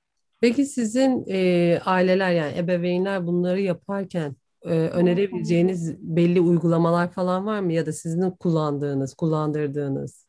Peki 0.40 0.66
sizin 0.66 1.24
e, 1.28 1.80
aileler 1.84 2.32
yani 2.32 2.58
ebeveynler 2.58 3.26
bunları 3.26 3.60
yaparken 3.60 4.36
e, 4.62 4.68
önerebileceğiniz 4.68 5.98
belli 6.00 6.40
uygulamalar 6.40 7.10
falan 7.10 7.46
var 7.46 7.60
mı 7.60 7.72
ya 7.72 7.86
da 7.86 7.92
sizin 7.92 8.30
kullandığınız, 8.30 9.14
kullandırdığınız? 9.14 10.26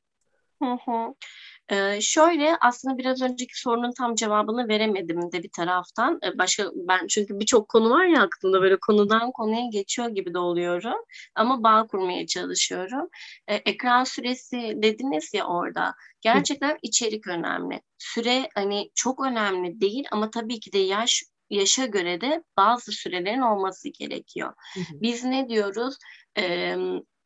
Hı 0.63 0.71
hı. 0.85 1.13
Ee, 1.69 2.01
şöyle 2.01 2.57
aslında 2.61 2.97
biraz 2.97 3.21
önceki 3.21 3.59
sorunun 3.59 3.91
tam 3.97 4.15
cevabını 4.15 4.67
veremedim 4.67 5.31
de 5.31 5.43
bir 5.43 5.49
taraftan. 5.55 6.19
Ee, 6.23 6.37
başka 6.37 6.71
ben 6.75 7.07
çünkü 7.07 7.39
birçok 7.39 7.69
konu 7.69 7.89
var 7.89 8.05
ya 8.05 8.21
aklımda 8.21 8.61
böyle 8.61 8.77
konudan 8.79 9.31
konuya 9.31 9.65
geçiyor 9.71 10.09
gibi 10.09 10.33
de 10.33 10.39
oluyorum. 10.39 10.97
Ama 11.35 11.63
bağ 11.63 11.87
kurmaya 11.87 12.27
çalışıyorum. 12.27 13.09
Ee, 13.47 13.55
ekran 13.55 14.03
süresi 14.03 14.73
dediniz 14.75 15.33
ya 15.33 15.47
orada. 15.47 15.95
Gerçekten 16.21 16.77
içerik 16.81 17.27
önemli. 17.27 17.81
Süre 17.97 18.49
hani 18.55 18.91
çok 18.95 19.25
önemli 19.25 19.81
değil 19.81 20.05
ama 20.11 20.29
tabii 20.31 20.59
ki 20.59 20.73
de 20.73 20.77
yaş 20.77 21.23
yaşa 21.49 21.85
göre 21.85 22.21
de 22.21 22.43
bazı 22.57 22.91
sürelerin 22.91 23.41
olması 23.41 23.89
gerekiyor. 23.89 24.53
Biz 25.01 25.23
ne 25.23 25.49
diyoruz? 25.49 25.97
Ee, 26.37 26.75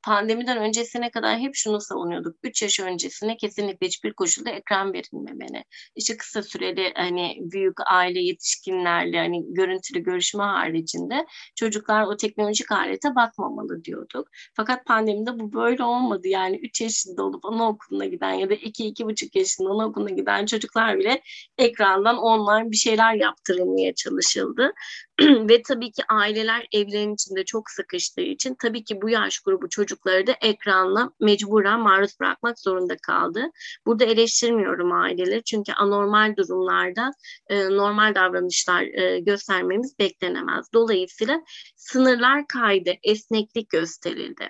pandemiden 0.03 0.58
öncesine 0.58 1.12
kadar 1.12 1.39
hep 1.39 1.55
şunu 1.55 1.81
savunuyorduk. 1.81 2.36
3 2.43 2.62
yaş 2.62 2.79
öncesine 2.79 3.38
kesinlikle 3.38 3.88
hiçbir 3.88 4.13
koşulda 4.13 4.50
ekran 4.50 4.93
verilmemeli. 4.93 5.63
İşte 5.96 6.17
kısa 6.17 6.43
süreli 6.43 6.93
hani 6.96 7.38
büyük 7.39 7.77
aile 7.91 8.20
yetişkinlerle 8.20 9.17
hani 9.17 9.53
görüntülü 9.53 10.00
görüşme 10.00 10.43
haricinde 10.43 11.25
çocuklar 11.55 12.03
o 12.03 12.17
teknolojik 12.17 12.72
alete 12.72 13.15
bakmamalı 13.15 13.84
diyorduk. 13.84 14.27
Fakat 14.53 14.86
pandemide 14.86 15.39
bu 15.39 15.53
böyle 15.53 15.84
olmadı. 15.84 16.27
Yani 16.27 16.58
3 16.58 16.81
yaşında 16.81 17.24
olup 17.24 17.46
anaokuluna 17.46 18.05
giden 18.05 18.34
ya 18.34 18.50
da 18.50 18.53
2-2,5 18.53 19.38
yaşında 19.38 19.70
anaokuluna 19.70 20.10
giden 20.10 20.46
çocuklar 20.46 20.98
bile 21.00 21.22
ekrandan 21.58 22.17
online 22.17 22.72
bir 22.72 22.77
şeyler 22.77 23.13
yaptırılmaya 23.13 23.93
çalışıldı. 23.96 24.74
Ve 25.50 25.62
tabii 25.62 25.92
ki 25.92 26.04
aileler 26.10 26.68
evlerin 26.72 27.13
içinde 27.13 27.46
çok 27.46 27.70
sıkıştığı 27.70 28.22
için 28.22 28.56
tabii 28.62 28.84
ki 28.84 29.01
bu 29.01 29.10
yaş 29.10 29.40
grubu 29.40 29.70
çocukları 29.70 30.28
da 30.28 30.36
ekranla 30.42 31.12
mecburen 31.20 31.80
maruz 31.80 32.20
bırakmak 32.20 32.60
zorunda 32.60 32.98
kaldı. 32.98 33.46
Burada 33.86 34.06
eleştirmiyorum 34.06 34.92
aileleri 34.92 35.44
çünkü 35.44 35.74
anormal 35.74 36.36
durumlarda 36.36 37.12
e, 37.48 37.70
normal 37.70 38.16
davranışlar 38.16 38.84
e, 38.84 39.20
göstermemiz 39.20 40.00
beklenemez. 40.00 40.74
Dolayısıyla 40.74 41.42
sınırlar 41.75 42.48
kaydı, 42.48 42.92
esneklik 43.04 43.70
gösterildi. 43.70 44.50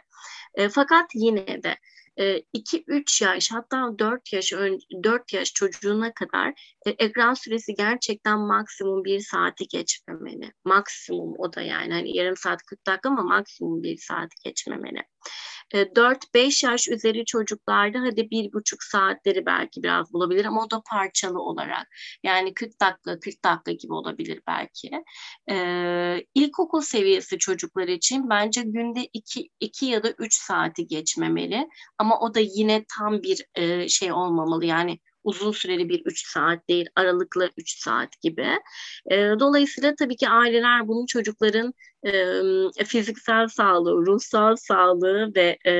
E, 0.55 0.69
fakat 0.69 1.05
yine 1.15 1.63
de 1.63 1.75
2-3 2.17 3.23
yaş 3.23 3.51
hatta 3.51 3.99
4 3.99 4.33
yaş 4.33 4.53
4 5.03 5.33
yaş 5.33 5.53
çocuğuna 5.53 6.13
kadar 6.13 6.75
e, 6.85 6.89
ekran 6.89 7.33
süresi 7.33 7.73
gerçekten 7.75 8.39
maksimum 8.39 9.03
1 9.03 9.19
saati 9.19 9.67
geçmemeli. 9.67 10.51
Maksimum 10.65 11.35
o 11.37 11.53
da 11.53 11.61
yani 11.61 11.93
hani 11.93 12.17
yarım 12.17 12.37
saat 12.37 12.63
40 12.63 12.87
dakika 12.87 13.09
ama 13.09 13.23
maksimum 13.23 13.83
1 13.83 13.97
saati 13.97 14.35
geçmemeli. 14.45 15.03
4-5 15.73 16.65
yaş 16.65 16.87
üzeri 16.87 17.25
çocuklarda 17.25 17.99
hadi 18.01 18.29
bir 18.31 18.53
buçuk 18.53 18.83
saatleri 18.83 19.45
belki 19.45 19.83
biraz 19.83 20.13
bulabilir 20.13 20.45
ama 20.45 20.63
o 20.63 20.71
da 20.71 20.81
parçalı 20.89 21.39
olarak. 21.39 21.87
Yani 22.23 22.53
40 22.53 22.81
dakika 22.81 23.19
40 23.19 23.43
dakika 23.43 23.71
gibi 23.71 23.93
olabilir 23.93 24.41
belki. 24.47 24.91
Ee, 25.49 26.25
ilkokul 26.35 26.81
seviyesi 26.81 27.37
çocuklar 27.37 27.87
için 27.87 28.29
bence 28.29 28.61
günde 28.61 29.09
2, 29.13 29.49
2 29.59 29.85
ya 29.85 30.03
da 30.03 30.11
3 30.11 30.33
saati 30.33 30.87
geçmemeli. 30.87 31.67
Ama 31.97 32.19
o 32.19 32.33
da 32.33 32.39
yine 32.39 32.85
tam 32.97 33.23
bir 33.23 33.45
e, 33.55 33.89
şey 33.89 34.11
olmamalı. 34.11 34.65
Yani 34.65 34.99
uzun 35.23 35.51
süreli 35.51 35.89
bir 35.89 36.01
3 36.05 36.27
saat 36.27 36.69
değil, 36.69 36.85
aralıklı 36.95 37.49
3 37.57 37.79
saat 37.79 38.21
gibi. 38.21 38.47
E, 39.11 39.17
dolayısıyla 39.39 39.95
tabii 39.95 40.15
ki 40.15 40.29
aileler 40.29 40.87
bunu 40.87 41.07
çocukların 41.07 41.73
e, 42.79 42.83
fiziksel 42.85 43.47
sağlığı, 43.47 44.05
ruhsal 44.05 44.55
sağlığı 44.55 45.31
ve 45.35 45.57
e, 45.65 45.73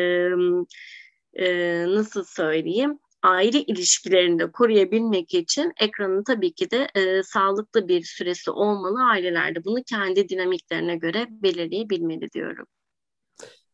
e, 1.33 1.85
nasıl 1.87 2.23
söyleyeyim 2.23 2.99
aile 3.23 3.63
ilişkilerinde 3.63 4.51
koruyabilmek 4.51 5.33
için 5.33 5.73
ekranın 5.79 6.23
tabii 6.23 6.53
ki 6.53 6.71
de 6.71 6.87
e, 6.95 7.23
sağlıklı 7.23 7.87
bir 7.87 8.03
süresi 8.03 8.51
olmalı. 8.51 9.03
Ailelerde 9.03 9.63
bunu 9.65 9.83
kendi 9.83 10.29
dinamiklerine 10.29 10.95
göre 10.95 11.27
belirleyebilmeli 11.29 12.31
diyorum. 12.31 12.65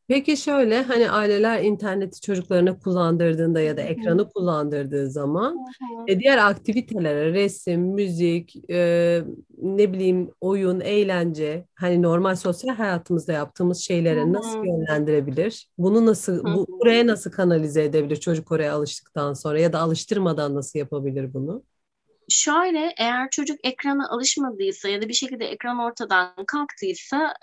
Peki 0.08 0.38
şöyle 0.38 0.82
hani 0.84 1.12
aileler 1.12 1.64
interneti 1.64 2.22
çocuklarına 2.22 2.80
kullandırdığında 2.80 3.62
ya 3.62 3.78
da 3.78 3.82
ekranı 3.82 4.30
kullandırdığı 4.30 5.10
zaman 5.12 5.62
e, 6.08 6.20
diğer 6.20 6.38
aktivitelere 6.38 7.34
resim, 7.34 7.82
müzik, 7.82 8.56
e, 8.72 9.24
ne 9.62 9.94
bileyim 9.94 10.32
oyun, 10.42 10.80
eğlence 10.80 11.66
hani 11.76 12.02
normal 12.02 12.36
sosyal 12.36 12.76
hayatımızda 12.76 13.34
yaptığımız 13.34 13.80
şeylere 13.80 14.34
nasıl 14.34 14.60
yönlendirebilir? 14.64 15.68
Bunu 15.78 16.06
nasıl 16.06 16.54
bu, 16.54 16.68
buraya 16.82 17.08
nasıl 17.08 17.32
kanalize 17.32 17.84
edebilir 17.84 18.16
çocuk 18.16 18.52
oraya 18.52 18.74
alıştıktan 18.74 19.34
sonra 19.34 19.60
ya 19.60 19.74
da 19.74 19.80
alıştırmadan 19.80 20.56
nasıl 20.56 20.80
yapabilir 20.80 21.34
bunu? 21.34 21.64
Şöyle 22.30 22.94
eğer 22.98 23.30
çocuk 23.30 23.60
ekrana 23.64 24.10
alışmadıysa 24.10 24.90
ya 24.90 25.02
da 25.02 25.08
bir 25.08 25.14
şekilde 25.14 25.46
ekran 25.46 25.80
ortadan 25.80 26.46
kalktıysa 26.48 27.34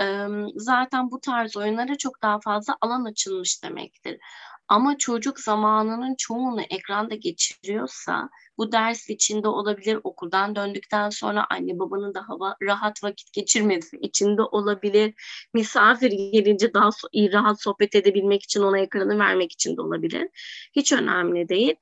zaten 0.57 1.11
bu 1.11 1.21
tarz 1.21 1.57
oyunlara 1.57 1.99
çok 1.99 2.23
daha 2.23 2.41
fazla 2.41 2.77
alan 2.81 3.05
açılmış 3.05 3.63
demektir. 3.65 4.19
Ama 4.69 4.99
çocuk 4.99 5.41
zamanının 5.41 6.15
çoğunu 6.19 6.63
ekranda 6.63 7.15
geçiriyorsa 7.15 8.29
bu 8.59 8.73
ders 8.73 9.11
içinde 9.11 9.49
olabilir, 9.49 9.99
okuldan 10.05 10.57
döndükten 10.57 11.11
sonra 11.11 11.47
anne 11.51 11.79
babanın 11.79 12.15
daha 12.15 12.57
rahat 12.63 13.05
vakit 13.05 13.33
geçirmesi 13.33 13.97
içinde 13.97 14.43
olabilir. 14.43 15.15
Misafir 15.55 16.11
gelince 16.33 16.75
daha 16.75 16.93
so 16.93 17.09
rahat 17.15 17.63
sohbet 17.63 17.95
edebilmek 17.95 18.43
için 18.43 18.63
ona 18.63 18.79
ekranı 18.79 19.19
vermek 19.19 19.53
için 19.53 19.77
de 19.77 19.81
olabilir. 19.83 20.29
Hiç 20.77 20.93
önemli 20.93 21.49
değil. 21.49 21.75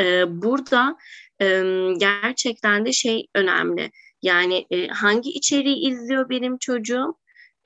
Ee, 0.00 0.24
burada 0.42 0.96
e, 1.40 1.62
gerçekten 1.98 2.86
de 2.86 2.92
şey 2.92 3.26
önemli. 3.34 3.90
Yani 4.22 4.66
e, 4.70 4.88
hangi 4.88 5.30
içeriği 5.30 5.88
izliyor 5.88 6.28
benim 6.28 6.58
çocuğum? 6.58 7.14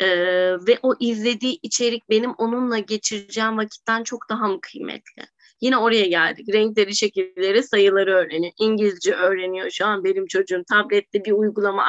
Ee, 0.00 0.06
ve 0.66 0.78
o 0.82 0.94
izlediği 1.00 1.58
içerik 1.62 2.10
benim 2.10 2.30
onunla 2.32 2.78
geçireceğim 2.78 3.58
vakitten 3.58 4.02
çok 4.02 4.28
daha 4.30 4.48
mı 4.48 4.58
kıymetli? 4.60 5.22
Yine 5.60 5.76
oraya 5.76 6.06
geldik. 6.06 6.48
Renkleri, 6.54 6.96
şekilleri, 6.96 7.62
sayıları 7.62 8.14
öğreniyor. 8.14 8.52
İngilizce 8.58 9.14
öğreniyor 9.14 9.70
şu 9.70 9.86
an 9.86 10.04
benim 10.04 10.26
çocuğum. 10.26 10.62
Tablette 10.70 11.24
bir 11.24 11.32
uygulama 11.32 11.84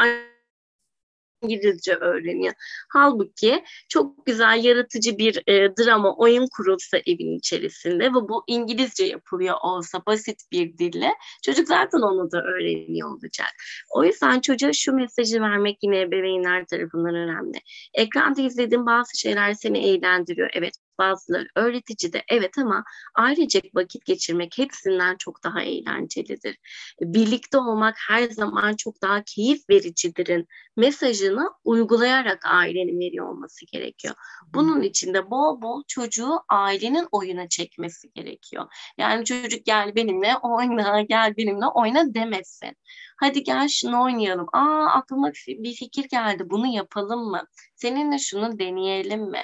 İngilizce 1.42 1.96
öğreniyor. 1.96 2.54
Halbuki 2.90 3.64
çok 3.90 4.26
güzel 4.26 4.64
yaratıcı 4.64 5.18
bir 5.18 5.44
e, 5.48 5.76
drama 5.76 6.16
oyun 6.16 6.48
kurulsa 6.58 6.98
evin 6.98 7.38
içerisinde 7.38 8.04
ve 8.04 8.14
bu 8.14 8.44
İngilizce 8.48 9.06
yapılıyor 9.06 9.56
olsa 9.64 10.02
basit 10.08 10.42
bir 10.52 10.78
dille 10.78 11.14
çocuk 11.44 11.68
zaten 11.68 12.00
onu 12.00 12.32
da 12.32 12.44
öğreniyor 12.44 13.10
olacak. 13.10 13.50
O 13.90 14.04
yüzden 14.04 14.40
çocuğa 14.40 14.74
şu 14.74 14.94
mesajı 14.94 15.42
vermek 15.42 15.78
yine 15.84 16.02
ebeveynler 16.02 16.66
tarafından 16.66 17.16
önemli. 17.16 17.58
Ekranda 17.94 18.42
izlediğin 18.42 18.86
bazı 18.86 19.20
şeyler 19.20 19.54
seni 19.54 19.78
eğlendiriyor. 19.78 20.50
Evet 20.54 20.74
bazıları 21.00 21.48
öğretici 21.56 22.14
de 22.14 22.24
evet 22.30 22.58
ama 22.58 22.84
ailecek 23.16 23.76
vakit 23.76 24.06
geçirmek 24.06 24.58
hepsinden 24.58 25.16
çok 25.18 25.44
daha 25.44 25.62
eğlencelidir. 25.62 26.58
Birlikte 27.02 27.58
olmak 27.58 27.96
her 28.08 28.30
zaman 28.30 28.76
çok 28.76 29.02
daha 29.02 29.24
keyif 29.24 29.70
vericidirin 29.70 30.48
mesajını 30.78 31.50
uygulayarak 31.64 32.46
ailenin 32.46 33.00
veriyor 33.00 33.30
olması 33.30 33.66
gerekiyor. 33.66 34.16
Bunun 34.54 34.82
için 34.82 35.14
de 35.14 35.32
bol 35.32 35.62
bol 35.62 35.84
çocuğu 35.88 36.40
ailenin 36.50 37.08
oyuna 37.12 37.50
çekmesi 37.50 38.12
gerekiyor. 38.14 38.66
Yani 38.98 39.26
çocuk 39.26 39.66
gel 39.66 39.96
benimle 39.96 40.38
oyna, 40.38 41.02
gel 41.02 41.38
benimle 41.38 41.66
oyna 41.66 42.14
demesin. 42.14 42.76
Hadi 43.20 43.44
gel 43.44 43.68
şunu 43.68 44.04
oynayalım. 44.04 44.48
Aa 44.54 44.86
aklıma 44.86 45.32
bir 45.48 45.74
fikir 45.76 46.04
geldi. 46.10 46.44
Bunu 46.50 46.68
yapalım 46.68 47.20
mı? 47.32 47.42
Seninle 47.76 48.20
şunu 48.20 48.60
deneyelim 48.60 49.22
mi? 49.32 49.44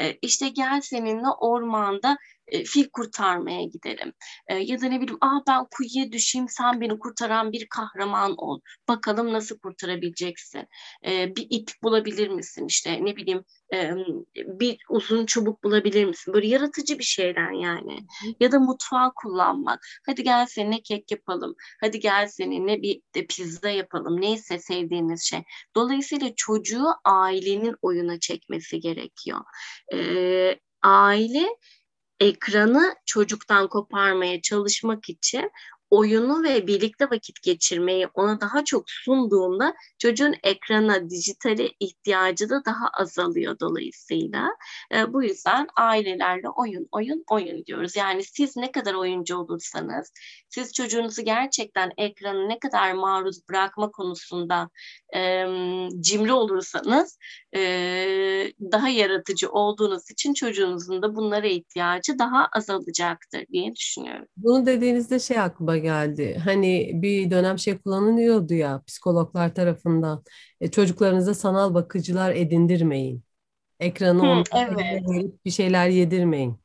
Ee, 0.00 0.12
işte 0.22 0.48
gel 0.48 0.80
seninle 0.80 1.28
ormanda 1.40 2.16
e, 2.48 2.64
fil 2.64 2.88
kurtarmaya 2.92 3.64
gidelim. 3.64 4.12
E, 4.48 4.56
ya 4.56 4.80
da 4.80 4.86
ne 4.86 5.00
bileyim 5.00 5.18
aa 5.20 5.40
ben 5.48 5.66
kuyuya 5.70 6.12
düşeyim 6.12 6.48
sen 6.48 6.80
beni 6.80 6.98
kurtaran 6.98 7.52
bir 7.52 7.66
kahraman 7.68 8.34
ol. 8.36 8.60
Bakalım 8.88 9.32
nasıl 9.32 9.58
kurtarabileceksin. 9.58 10.68
E, 11.06 11.36
bir 11.36 11.46
ip 11.50 11.70
bulabilir 11.82 12.28
misin 12.28 12.66
işte 12.66 13.04
ne 13.04 13.16
bileyim 13.16 13.44
e, 13.74 13.90
bir 14.36 14.78
uzun 14.90 15.26
çubuk 15.26 15.64
bulabilir 15.64 16.04
misin? 16.04 16.34
Böyle 16.34 16.46
yaratıcı 16.46 16.98
bir 16.98 17.04
şeyden 17.04 17.52
yani. 17.52 17.98
Ya 18.40 18.52
da 18.52 18.58
mutfağı 18.58 19.12
kullanmak. 19.16 19.80
Hadi 20.06 20.22
gel 20.22 20.46
seninle 20.46 20.82
kek 20.82 21.10
yapalım. 21.10 21.54
Hadi 21.80 22.00
gel 22.00 22.28
seninle 22.28 22.82
bir 22.82 23.00
de 23.14 23.26
pizza 23.26 23.68
yapalım. 23.70 24.20
Neyse 24.20 24.58
sevdiğiniz 24.58 25.22
şey. 25.22 25.40
Dolayısıyla 25.76 26.30
çocuğu 26.36 26.86
ailenin 27.04 27.76
oyuna 27.82 28.20
çekmesi 28.20 28.80
gerekiyor. 28.80 29.40
E, 29.94 30.58
aile 30.82 31.46
ekranı 32.20 32.94
çocuktan 33.06 33.68
koparmaya 33.68 34.42
çalışmak 34.42 35.08
için 35.08 35.50
oyunu 35.94 36.42
ve 36.42 36.66
birlikte 36.66 37.10
vakit 37.10 37.42
geçirmeyi 37.42 38.08
ona 38.14 38.40
daha 38.40 38.64
çok 38.64 38.84
sunduğunda 38.86 39.74
çocuğun 39.98 40.34
ekrana, 40.42 41.10
dijitale 41.10 41.70
ihtiyacı 41.80 42.50
da 42.50 42.64
daha 42.64 42.88
azalıyor 43.00 43.56
dolayısıyla. 43.60 44.48
E, 44.94 45.12
bu 45.12 45.22
yüzden 45.22 45.68
ailelerle 45.76 46.48
oyun, 46.48 46.88
oyun, 46.92 47.24
oyun 47.30 47.64
diyoruz. 47.64 47.96
Yani 47.96 48.24
siz 48.24 48.56
ne 48.56 48.72
kadar 48.72 48.94
oyuncu 48.94 49.36
olursanız, 49.36 50.12
siz 50.48 50.72
çocuğunuzu 50.72 51.22
gerçekten 51.22 51.92
ekranı 51.96 52.48
ne 52.48 52.58
kadar 52.58 52.92
maruz 52.92 53.48
bırakma 53.48 53.90
konusunda 53.90 54.70
e, 55.16 55.20
cimri 56.00 56.32
olursanız 56.32 57.18
e, 57.56 57.60
daha 58.72 58.88
yaratıcı 58.88 59.50
olduğunuz 59.50 60.10
için 60.10 60.34
çocuğunuzun 60.34 61.02
da 61.02 61.16
bunlara 61.16 61.46
ihtiyacı 61.46 62.18
daha 62.18 62.48
azalacaktır 62.52 63.46
diye 63.52 63.74
düşünüyorum. 63.74 64.26
Bunu 64.36 64.66
dediğinizde 64.66 65.18
şey 65.18 65.38
aklıma 65.38 65.83
geldi. 65.84 66.38
Hani 66.44 66.92
bir 67.02 67.32
dönem 67.32 67.60
şey 67.60 67.78
kullanılıyordu 67.78 68.54
ya 68.54 68.82
psikologlar 68.88 69.56
tarafından. 69.56 70.24
E, 70.62 70.72
çocuklarınıza 70.72 71.34
sanal 71.34 71.74
bakıcılar 71.74 72.34
edindirmeyin. 72.36 73.24
Ekranı 73.80 74.22
Hı, 74.22 74.26
onlara 74.26 74.48
evet. 74.52 75.04
bir 75.46 75.50
şeyler 75.52 75.88
yedirmeyin. 75.88 76.60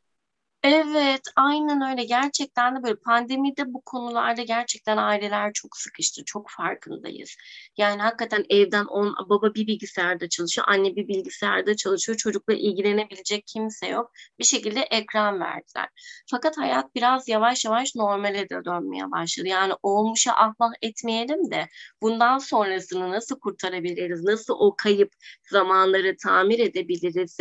Evet, 0.64 1.22
aynen 1.36 1.92
öyle. 1.92 2.04
Gerçekten 2.04 2.76
de 2.76 2.84
böyle 2.84 2.96
pandemide 2.96 3.74
bu 3.74 3.82
konularda 3.86 4.42
gerçekten 4.44 4.98
aileler 4.98 5.54
çok 5.54 5.78
sıkıştı. 5.78 6.22
Çok 6.26 6.50
farkındayız. 6.50 7.36
Yani 7.78 8.02
hakikaten 8.02 8.46
evden 8.50 8.86
on, 8.86 9.16
baba 9.30 9.54
bir 9.54 9.68
bilgisayarda 9.68 10.30
çalışıyor, 10.30 10.68
anne 10.70 10.96
bir 10.96 11.08
bilgisayarda 11.08 11.76
çalışıyor. 11.76 12.18
Çocukla 12.18 12.54
ilgilenebilecek 12.54 13.48
kimse 13.48 13.88
yok. 13.88 14.12
Bir 14.40 14.44
şekilde 14.44 14.80
ekran 14.82 15.40
verdiler. 15.40 15.90
Fakat 16.32 16.58
hayat 16.58 16.96
biraz 16.96 17.28
yavaş 17.28 17.66
yavaş 17.66 17.96
normale 17.96 18.50
de 18.50 18.66
dönmeye 18.66 19.12
başladı. 19.12 19.48
Yani 19.48 19.74
olmuşa 19.84 20.32
ahvah 20.34 20.72
etmeyelim 20.82 21.52
de 21.52 21.68
bundan 22.02 22.38
sonrasını 22.38 23.12
nasıl 23.12 23.40
kurtarabiliriz? 23.40 24.24
Nasıl 24.24 24.54
o 24.60 24.76
kayıp 24.78 25.12
zamanları 25.52 26.16
tamir 26.24 26.60
edebiliriz? 26.60 27.38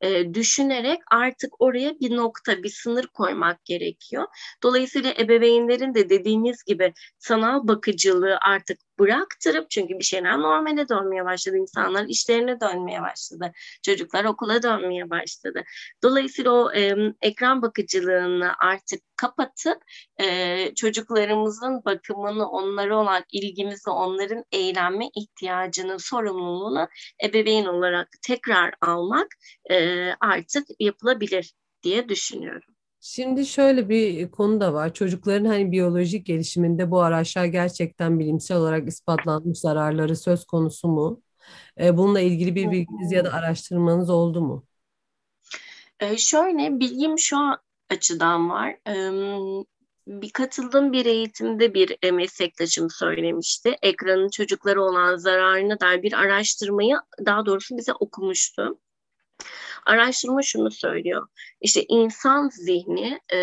E, 0.00 0.34
düşünerek 0.34 0.98
artık 1.10 1.50
oraya 1.62 2.00
bir 2.00 2.16
nokta 2.16 2.59
bir 2.62 2.68
sınır 2.68 3.06
koymak 3.06 3.64
gerekiyor. 3.64 4.26
Dolayısıyla 4.62 5.14
ebeveynlerin 5.18 5.94
de 5.94 6.10
dediğiniz 6.10 6.64
gibi 6.64 6.92
sanal 7.18 7.68
bakıcılığı 7.68 8.38
artık 8.42 8.78
bıraktırıp 8.98 9.70
çünkü 9.70 9.98
bir 9.98 10.04
şeyler 10.04 10.38
normale 10.38 10.88
dönmeye 10.88 11.24
başladı. 11.24 11.56
İnsanlar 11.56 12.04
işlerine 12.08 12.60
dönmeye 12.60 13.02
başladı. 13.02 13.52
Çocuklar 13.82 14.24
okula 14.24 14.62
dönmeye 14.62 15.10
başladı. 15.10 15.62
Dolayısıyla 16.02 16.52
o 16.52 16.72
e, 16.72 16.94
ekran 17.22 17.62
bakıcılığını 17.62 18.52
artık 18.62 19.00
kapatıp 19.16 19.82
e, 20.20 20.74
çocuklarımızın 20.74 21.84
bakımını, 21.84 22.50
onlara 22.50 22.96
olan 22.98 23.24
ilgimizi, 23.32 23.90
onların 23.90 24.44
eğlenme 24.52 25.10
ihtiyacını, 25.16 25.98
sorumluluğunu 25.98 26.88
ebeveyn 27.24 27.64
olarak 27.64 28.08
tekrar 28.26 28.74
almak 28.80 29.26
e, 29.70 30.10
artık 30.20 30.66
yapılabilir 30.80 31.52
diye 31.82 32.08
düşünüyorum. 32.08 32.74
Şimdi 33.00 33.46
şöyle 33.46 33.88
bir 33.88 34.30
konu 34.30 34.60
da 34.60 34.74
var. 34.74 34.94
Çocukların 34.94 35.44
hani 35.44 35.72
biyolojik 35.72 36.26
gelişiminde 36.26 36.90
bu 36.90 37.00
araçlar 37.02 37.44
gerçekten 37.44 38.18
bilimsel 38.18 38.56
olarak 38.56 38.88
ispatlanmış 38.88 39.58
zararları 39.58 40.16
söz 40.16 40.44
konusu 40.44 40.88
mu? 40.88 41.22
E, 41.80 41.96
bununla 41.96 42.20
ilgili 42.20 42.54
bir 42.54 42.70
bilginiz 42.70 43.12
ya 43.12 43.24
da 43.24 43.32
araştırmanız 43.32 44.10
oldu 44.10 44.40
mu? 44.42 44.66
E, 46.00 46.16
şöyle 46.16 46.80
bilgim 46.80 47.18
şu 47.18 47.36
açıdan 47.90 48.50
var. 48.50 48.76
E, 48.88 48.94
bir 50.06 50.30
katıldığım 50.30 50.92
bir 50.92 51.06
eğitimde 51.06 51.74
bir 51.74 51.96
e, 52.02 52.10
meslektaşım 52.10 52.90
söylemişti. 52.90 53.76
Ekranın 53.82 54.28
çocuklara 54.28 54.82
olan 54.82 55.16
zararına 55.16 55.80
dair 55.80 56.02
bir 56.02 56.12
araştırmayı 56.12 56.96
daha 57.26 57.46
doğrusu 57.46 57.76
bize 57.76 57.92
okumuştu. 57.92 58.78
Araştırma 59.86 60.42
şunu 60.42 60.70
söylüyor. 60.70 61.26
İşte 61.60 61.84
insan 61.88 62.48
zihni 62.48 63.20
e, 63.32 63.38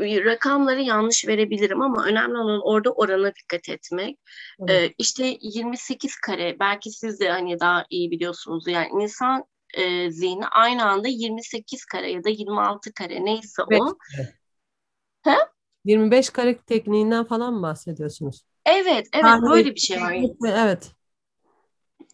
rakamları 0.00 0.82
yanlış 0.82 1.28
verebilirim 1.28 1.82
ama 1.82 2.04
önemli 2.04 2.38
olan 2.38 2.60
orada 2.64 2.92
orana 2.92 3.32
dikkat 3.34 3.68
etmek. 3.68 4.18
Evet. 4.68 4.90
E, 4.90 4.94
işte 4.98 5.38
28 5.40 6.16
kare 6.16 6.56
belki 6.60 6.90
siz 6.90 7.20
de 7.20 7.30
hani 7.30 7.60
daha 7.60 7.84
iyi 7.90 8.10
biliyorsunuz 8.10 8.64
yani 8.66 8.88
insan 9.02 9.44
e, 9.74 10.10
zihni 10.10 10.46
aynı 10.46 10.84
anda 10.84 11.08
28 11.08 11.84
kare 11.84 12.12
ya 12.12 12.24
da 12.24 12.28
26 12.28 12.94
kare 12.94 13.24
neyse 13.24 13.62
evet. 13.70 13.80
o. 13.80 13.96
He? 15.22 15.36
25 15.84 16.30
kare 16.30 16.58
tekniğinden 16.58 17.24
falan 17.24 17.54
mı 17.54 17.62
bahsediyorsunuz? 17.62 18.44
Evet, 18.66 19.08
evet 19.12 19.24
yani, 19.24 19.50
böyle 19.50 19.74
bir 19.74 19.80
şey 19.80 20.00
var. 20.00 20.16
Evet. 20.46 20.92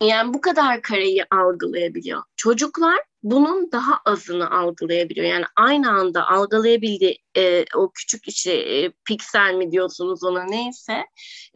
Yani 0.03 0.35
bu 0.35 0.41
kadar 0.41 0.83
kareyi 0.83 1.25
algılayabiliyor. 1.31 2.23
Çocuklar 2.37 2.99
bunun 3.23 3.73
daha 3.73 4.01
azını 4.05 4.51
algılayabiliyor. 4.51 5.27
Yani 5.27 5.45
aynı 5.57 5.91
anda 5.91 6.29
algılayabildiği 6.29 7.19
e, 7.37 7.65
o 7.77 7.91
küçük 7.93 8.29
işte 8.29 8.53
e, 8.53 8.93
piksel 9.05 9.55
mi 9.55 9.73
diyorsunuz 9.73 10.25
ona 10.25 10.45
neyse 10.45 11.05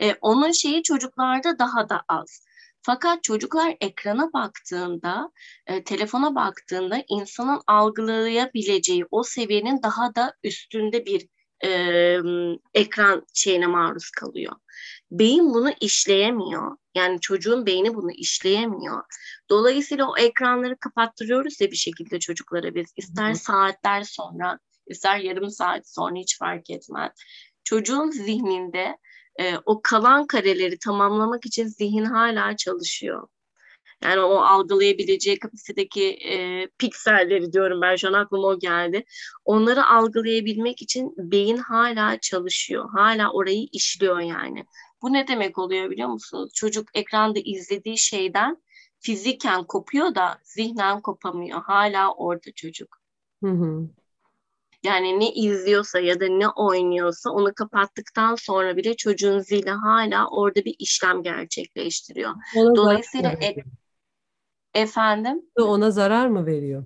e, 0.00 0.14
onun 0.20 0.50
şeyi 0.50 0.82
çocuklarda 0.82 1.58
daha 1.58 1.88
da 1.88 2.02
az. 2.08 2.44
Fakat 2.82 3.24
çocuklar 3.24 3.76
ekrana 3.80 4.32
baktığında, 4.32 5.30
e, 5.66 5.84
telefona 5.84 6.34
baktığında 6.34 7.04
insanın 7.08 7.60
algılayabileceği 7.66 9.04
o 9.10 9.22
seviyenin 9.22 9.82
daha 9.82 10.14
da 10.14 10.34
üstünde 10.44 11.06
bir 11.06 11.28
e, 11.64 12.18
ekran 12.74 13.26
şeyine 13.34 13.66
maruz 13.66 14.10
kalıyor. 14.10 14.52
Beyin 15.10 15.54
bunu 15.54 15.70
işleyemiyor. 15.80 16.76
Yani 16.94 17.20
çocuğun 17.20 17.66
beyni 17.66 17.94
bunu 17.94 18.12
işleyemiyor. 18.12 19.02
Dolayısıyla 19.50 20.06
o 20.10 20.16
ekranları 20.16 20.76
kapattırıyoruz 20.76 21.60
ya 21.60 21.70
bir 21.70 21.76
şekilde 21.76 22.18
çocuklara 22.18 22.74
biz. 22.74 22.92
İster 22.96 23.34
saatler 23.34 24.02
sonra, 24.02 24.58
ister 24.86 25.18
yarım 25.18 25.50
saat 25.50 25.88
sonra 25.88 26.14
hiç 26.16 26.38
fark 26.38 26.70
etmez. 26.70 27.12
Çocuğun 27.64 28.10
zihninde 28.10 28.96
e, 29.40 29.54
o 29.66 29.82
kalan 29.82 30.26
kareleri 30.26 30.78
tamamlamak 30.78 31.46
için 31.46 31.66
zihin 31.66 32.04
hala 32.04 32.56
çalışıyor. 32.56 33.28
Yani 34.04 34.20
o 34.20 34.36
algılayabileceği 34.36 35.38
kapasitedeki 35.38 36.10
e, 36.10 36.66
pikselleri 36.78 37.52
diyorum 37.52 37.80
ben 37.80 37.96
şu 37.96 38.08
an 38.08 38.12
aklıma 38.12 38.48
o 38.48 38.58
geldi. 38.58 39.04
Onları 39.44 39.86
algılayabilmek 39.86 40.82
için 40.82 41.14
beyin 41.18 41.56
hala 41.56 42.20
çalışıyor. 42.20 42.90
Hala 42.92 43.32
orayı 43.32 43.68
işliyor 43.72 44.20
yani. 44.20 44.64
Bu 45.02 45.12
ne 45.12 45.28
demek 45.28 45.58
oluyor 45.58 45.90
biliyor 45.90 46.08
musunuz? 46.08 46.50
Çocuk 46.54 46.88
ekranda 46.94 47.38
izlediği 47.44 47.98
şeyden 47.98 48.56
fiziken 49.00 49.64
kopuyor 49.64 50.14
da 50.14 50.38
zihnen 50.42 51.00
kopamıyor. 51.00 51.62
Hala 51.62 52.14
orada 52.14 52.52
çocuk. 52.54 52.98
Hı 53.44 53.50
hı. 53.50 53.88
Yani 54.84 55.20
ne 55.20 55.32
izliyorsa 55.32 56.00
ya 56.00 56.20
da 56.20 56.28
ne 56.28 56.48
oynuyorsa 56.48 57.30
onu 57.30 57.54
kapattıktan 57.54 58.34
sonra 58.34 58.76
bile 58.76 58.96
çocuğun 58.96 59.38
zihni 59.38 59.70
hala 59.70 60.28
orada 60.28 60.64
bir 60.64 60.74
işlem 60.78 61.22
gerçekleştiriyor. 61.22 62.30
Ona 62.56 62.76
Dolayısıyla 62.76 63.30
e- 63.30 63.56
efendim 64.74 65.42
ona 65.56 65.90
zarar 65.90 66.26
mı 66.26 66.46
veriyor? 66.46 66.84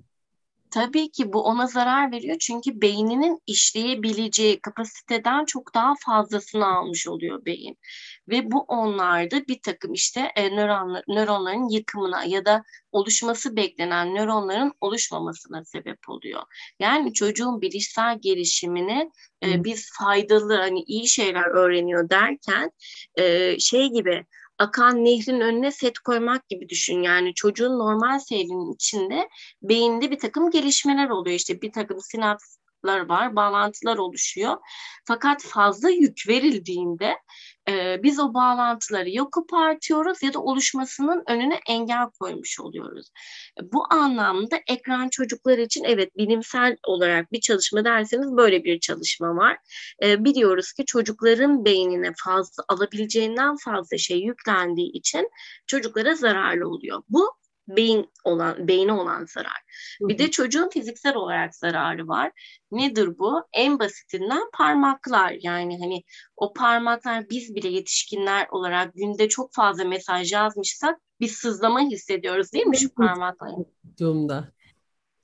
Tabii 0.71 1.11
ki 1.11 1.33
bu 1.33 1.43
ona 1.43 1.67
zarar 1.67 2.11
veriyor 2.11 2.37
çünkü 2.39 2.81
beyninin 2.81 3.41
işleyebileceği 3.47 4.59
kapasiteden 4.59 5.45
çok 5.45 5.73
daha 5.75 5.93
fazlasını 6.05 6.77
almış 6.77 7.07
oluyor 7.07 7.45
beyin. 7.45 7.77
Ve 8.29 8.51
bu 8.51 8.59
onlarda 8.59 9.47
bir 9.47 9.61
takım 9.61 9.93
işte 9.93 10.31
e, 10.35 10.55
nöronlar, 10.55 11.03
nöronların 11.07 11.69
yıkımına 11.69 12.23
ya 12.23 12.45
da 12.45 12.63
oluşması 12.91 13.55
beklenen 13.55 14.15
nöronların 14.15 14.73
oluşmamasına 14.81 15.65
sebep 15.65 16.09
oluyor. 16.09 16.43
Yani 16.79 17.13
çocuğun 17.13 17.61
bilişsel 17.61 18.19
gelişimini 18.21 19.11
e, 19.43 19.63
biz 19.63 19.89
faydalı 19.99 20.55
hani 20.55 20.83
iyi 20.83 21.07
şeyler 21.07 21.45
öğreniyor 21.45 22.09
derken 22.09 22.71
e, 23.15 23.59
şey 23.59 23.87
gibi 23.89 24.25
akan 24.59 25.05
nehrin 25.05 25.39
önüne 25.41 25.71
set 25.71 25.99
koymak 25.99 26.49
gibi 26.49 26.69
düşün. 26.69 27.01
Yani 27.01 27.33
çocuğun 27.33 27.79
normal 27.79 28.19
seyrinin 28.19 28.73
içinde 28.73 29.29
beyinde 29.61 30.11
bir 30.11 30.19
takım 30.19 30.51
gelişmeler 30.51 31.09
oluyor. 31.09 31.35
İşte 31.35 31.61
bir 31.61 31.71
takım 31.71 31.97
sinapslar 32.01 33.09
var, 33.09 33.35
bağlantılar 33.35 33.97
oluşuyor. 33.97 34.57
Fakat 35.05 35.43
fazla 35.43 35.89
yük 35.89 36.23
verildiğinde 36.27 37.17
e, 37.69 38.03
biz 38.03 38.19
o 38.19 38.33
bağlantıları 38.33 39.09
ya 39.09 39.23
kopartıyoruz 39.23 40.23
ya 40.23 40.33
da 40.33 40.39
oluşmasının 40.39 41.23
önüne 41.27 41.59
engel 41.67 42.05
koymuş 42.19 42.59
oluyoruz. 42.59 43.11
Bu 43.61 43.83
anlamda 43.93 44.59
ekran 44.67 45.09
çocuklar 45.09 45.57
için 45.57 45.83
evet 45.83 46.17
bilimsel 46.17 46.77
olarak 46.83 47.31
bir 47.31 47.41
çalışma 47.41 47.85
derseniz 47.85 48.37
böyle 48.37 48.63
bir 48.63 48.79
çalışma 48.79 49.35
var. 49.35 49.57
E, 50.03 50.23
biliyoruz 50.23 50.73
ki 50.73 50.85
çocukların 50.85 51.65
beynine 51.65 52.13
fazla 52.25 52.63
alabileceğinden 52.67 53.55
fazla 53.65 53.97
şey 53.97 54.19
yüklendiği 54.19 54.91
için 54.91 55.29
çocuklara 55.67 56.15
zararlı 56.15 56.69
oluyor. 56.69 57.03
Bu 57.09 57.37
beyin 57.67 58.11
olan 58.23 58.67
beyni 58.67 58.91
olan 58.91 59.25
zarar. 59.25 59.61
Bir 60.01 60.17
de 60.17 60.31
çocuğun 60.31 60.69
fiziksel 60.69 61.15
olarak 61.15 61.55
zararı 61.55 62.07
var. 62.07 62.31
Nedir 62.71 63.19
bu? 63.19 63.43
En 63.53 63.79
basitinden 63.79 64.43
parmaklar. 64.53 65.35
Yani 65.41 65.79
hani 65.79 66.03
o 66.37 66.53
parmaklar 66.53 67.29
biz 67.29 67.55
bile 67.55 67.67
yetişkinler 67.67 68.47
olarak 68.51 68.93
günde 68.93 69.29
çok 69.29 69.53
fazla 69.53 69.83
mesaj 69.83 70.33
yazmışsak 70.33 70.99
bir 71.19 71.27
sızlama 71.27 71.79
hissediyoruz 71.79 72.53
değil 72.53 72.65
mi 72.65 72.77
şu 72.77 72.93
parmaklar? 72.93 73.51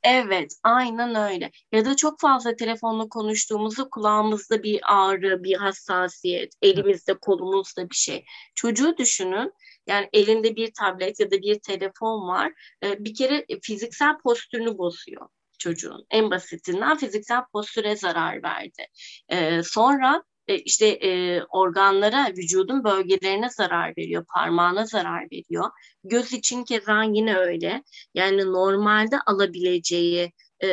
Evet, 0.04 0.54
aynen 0.64 1.16
öyle. 1.16 1.52
Ya 1.72 1.86
da 1.86 1.96
çok 1.96 2.20
fazla 2.20 2.56
telefonla 2.56 3.10
konuştuğumuzda 3.10 3.90
kulağımızda 3.90 4.64
bir 4.64 4.82
ağrı, 4.84 5.44
bir 5.44 5.56
hassasiyet, 5.56 6.54
elimizde, 6.62 7.14
kolumuzda 7.14 7.90
bir 7.90 7.96
şey. 7.96 8.26
Çocuğu 8.56 8.98
düşünün, 8.98 9.54
yani 9.88 10.10
elinde 10.14 10.56
bir 10.56 10.74
tablet 10.74 11.20
ya 11.20 11.32
da 11.32 11.42
bir 11.42 11.60
telefon 11.60 12.28
var. 12.28 12.54
E, 12.84 13.06
bir 13.06 13.16
kere 13.16 13.46
fiziksel 13.62 14.18
postürünü 14.18 14.78
bozuyor 14.78 15.28
çocuğun. 15.60 16.06
En 16.12 16.32
basitinden 16.32 16.98
fiziksel 16.98 17.42
postüre 17.54 17.96
zarar 17.96 18.44
verdi. 18.44 18.88
E, 19.30 19.64
sonra 19.64 20.24
e, 20.48 20.56
işte 20.56 20.88
e, 20.88 21.44
organlara, 21.44 22.30
vücudun 22.38 22.84
bölgelerine 22.84 23.50
zarar 23.50 23.94
veriyor, 23.98 24.26
parmağına 24.36 24.86
zarar 24.86 25.24
veriyor. 25.32 25.70
Göz 26.04 26.34
için 26.34 26.64
keza 26.64 27.04
yine 27.04 27.38
öyle. 27.38 27.84
Yani 28.14 28.46
normalde 28.46 29.20
alabileceği 29.26 30.32
e, 30.64 30.70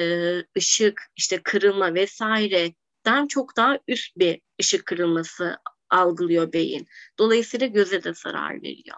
ışık, 0.58 1.02
işte 1.16 1.40
kırılma 1.42 1.94
vesaireden 1.94 3.26
çok 3.28 3.56
daha 3.56 3.78
üst 3.88 4.16
bir 4.16 4.40
ışık 4.60 4.86
kırılması 4.86 5.56
algılıyor 5.90 6.52
beyin. 6.52 6.86
Dolayısıyla 7.18 7.66
göze 7.66 8.04
de 8.04 8.14
zarar 8.14 8.62
veriyor. 8.62 8.96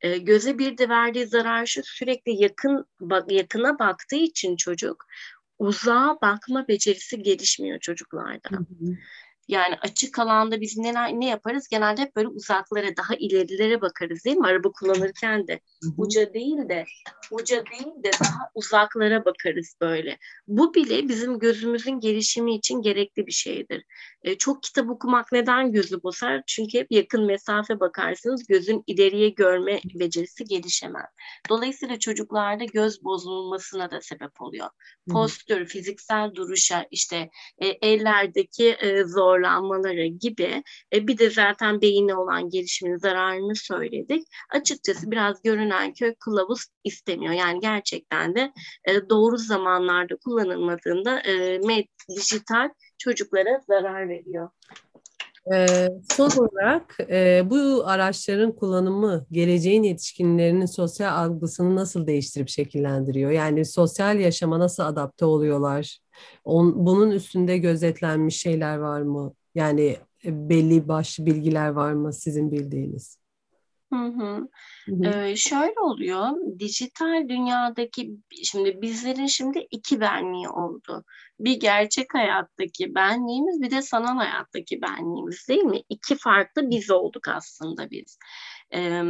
E, 0.00 0.18
göze 0.18 0.58
bir 0.58 0.78
de 0.78 0.88
verdiği 0.88 1.26
zarar 1.26 1.66
şu 1.66 1.80
sürekli 1.84 2.42
yakın 2.42 2.86
yakına 3.28 3.78
baktığı 3.78 4.16
için 4.16 4.56
çocuk 4.56 5.06
uzağa 5.58 6.18
bakma 6.22 6.68
becerisi 6.68 7.22
gelişmiyor 7.22 7.78
çocuklarda. 7.80 8.50
Hı 8.50 8.56
hı. 8.56 8.96
Yani 9.48 9.74
açık 9.82 10.18
alanda 10.18 10.60
biz 10.60 10.78
neler 10.78 11.12
ne 11.12 11.28
yaparız? 11.28 11.68
Genelde 11.68 12.00
hep 12.00 12.16
böyle 12.16 12.28
uzaklara, 12.28 12.96
daha 12.96 13.14
ilerilere 13.14 13.80
bakarız 13.80 14.24
değil 14.24 14.36
mi? 14.36 14.46
Araba 14.46 14.72
kullanırken 14.72 15.46
de 15.46 15.60
uca 15.96 16.34
değil 16.34 16.68
de 16.68 16.84
uca 17.30 17.64
değil 17.66 18.04
de 18.04 18.10
daha 18.24 18.50
uzaklara 18.54 19.24
bakarız 19.24 19.76
böyle. 19.80 20.18
Bu 20.46 20.74
bile 20.74 21.08
bizim 21.08 21.38
gözümüzün 21.38 22.00
gelişimi 22.00 22.54
için 22.54 22.82
gerekli 22.82 23.26
bir 23.26 23.32
şeydir. 23.32 23.84
E, 24.22 24.38
çok 24.38 24.62
kitap 24.62 24.90
okumak 24.90 25.32
neden 25.32 25.72
gözü 25.72 26.02
bozar? 26.02 26.42
Çünkü 26.46 26.78
hep 26.78 26.86
yakın 26.90 27.26
mesafe 27.26 27.80
bakarsınız 27.80 28.46
gözün 28.46 28.84
ileriye 28.86 29.28
görme 29.28 29.80
becerisi 29.94 30.44
gelişemez. 30.44 31.06
Dolayısıyla 31.48 31.98
çocuklarda 31.98 32.64
göz 32.64 33.04
bozulmasına 33.04 33.90
da 33.90 34.00
sebep 34.00 34.42
oluyor. 34.42 34.68
Postür, 35.10 35.66
fiziksel 35.66 36.34
duruşa, 36.34 36.86
işte 36.90 37.30
e, 37.58 37.66
ellerdeki 37.66 38.68
e, 38.68 39.04
zor 39.04 39.33
zorlanmaları 39.34 40.06
gibi 40.06 40.62
e, 40.94 41.06
bir 41.08 41.18
de 41.18 41.30
zaten 41.30 41.80
beyine 41.80 42.14
olan 42.14 42.50
gelişimin 42.50 42.96
zararını 42.96 43.56
söyledik. 43.56 44.26
Açıkçası 44.50 45.10
biraz 45.10 45.42
görünen 45.42 45.92
köy 45.92 46.14
kılavuz 46.14 46.66
istemiyor. 46.84 47.32
Yani 47.32 47.60
gerçekten 47.60 48.34
de 48.34 48.52
e, 48.84 49.08
doğru 49.08 49.36
zamanlarda 49.36 50.16
kullanılmadığında 50.16 51.20
e, 51.20 51.58
med, 51.58 51.84
dijital 52.16 52.68
çocuklara 52.98 53.60
zarar 53.68 54.08
veriyor. 54.08 54.50
E, 55.52 55.88
son 56.12 56.30
olarak 56.30 56.96
e, 57.10 57.42
bu 57.50 57.82
araçların 57.86 58.52
kullanımı 58.56 59.26
geleceğin 59.32 59.82
yetişkinlerinin 59.82 60.66
sosyal 60.66 61.18
algısını 61.18 61.76
nasıl 61.76 62.06
değiştirip 62.06 62.48
şekillendiriyor? 62.48 63.30
Yani 63.30 63.64
sosyal 63.64 64.20
yaşama 64.20 64.58
nasıl 64.58 64.82
adapte 64.82 65.24
oluyorlar? 65.24 65.98
On, 66.44 66.86
bunun 66.86 67.10
üstünde 67.10 67.58
gözetlenmiş 67.58 68.36
şeyler 68.40 68.76
var 68.76 69.02
mı? 69.02 69.34
Yani 69.54 69.96
e, 70.24 70.48
belli 70.48 70.88
başlı 70.88 71.26
bilgiler 71.26 71.68
var 71.68 71.92
mı 71.92 72.12
sizin 72.12 72.52
bildiğiniz? 72.52 73.23
Hı 73.94 74.06
hı. 74.06 74.48
Ee, 75.04 75.36
şöyle 75.36 75.80
oluyor, 75.80 76.30
dijital 76.58 77.28
dünyadaki 77.28 78.10
şimdi 78.44 78.82
bizlerin 78.82 79.26
şimdi 79.26 79.66
iki 79.70 80.00
benliği 80.00 80.48
oldu. 80.48 81.04
Bir 81.40 81.60
gerçek 81.60 82.14
hayattaki 82.14 82.94
benliğimiz, 82.94 83.62
bir 83.62 83.70
de 83.70 83.82
sanal 83.82 84.16
hayattaki 84.16 84.82
benliğimiz 84.82 85.48
değil 85.48 85.62
mi? 85.62 85.82
İki 85.88 86.16
farklı 86.16 86.70
biz 86.70 86.90
olduk 86.90 87.28
aslında 87.28 87.90
biz. 87.90 88.18
Ee, 88.74 89.02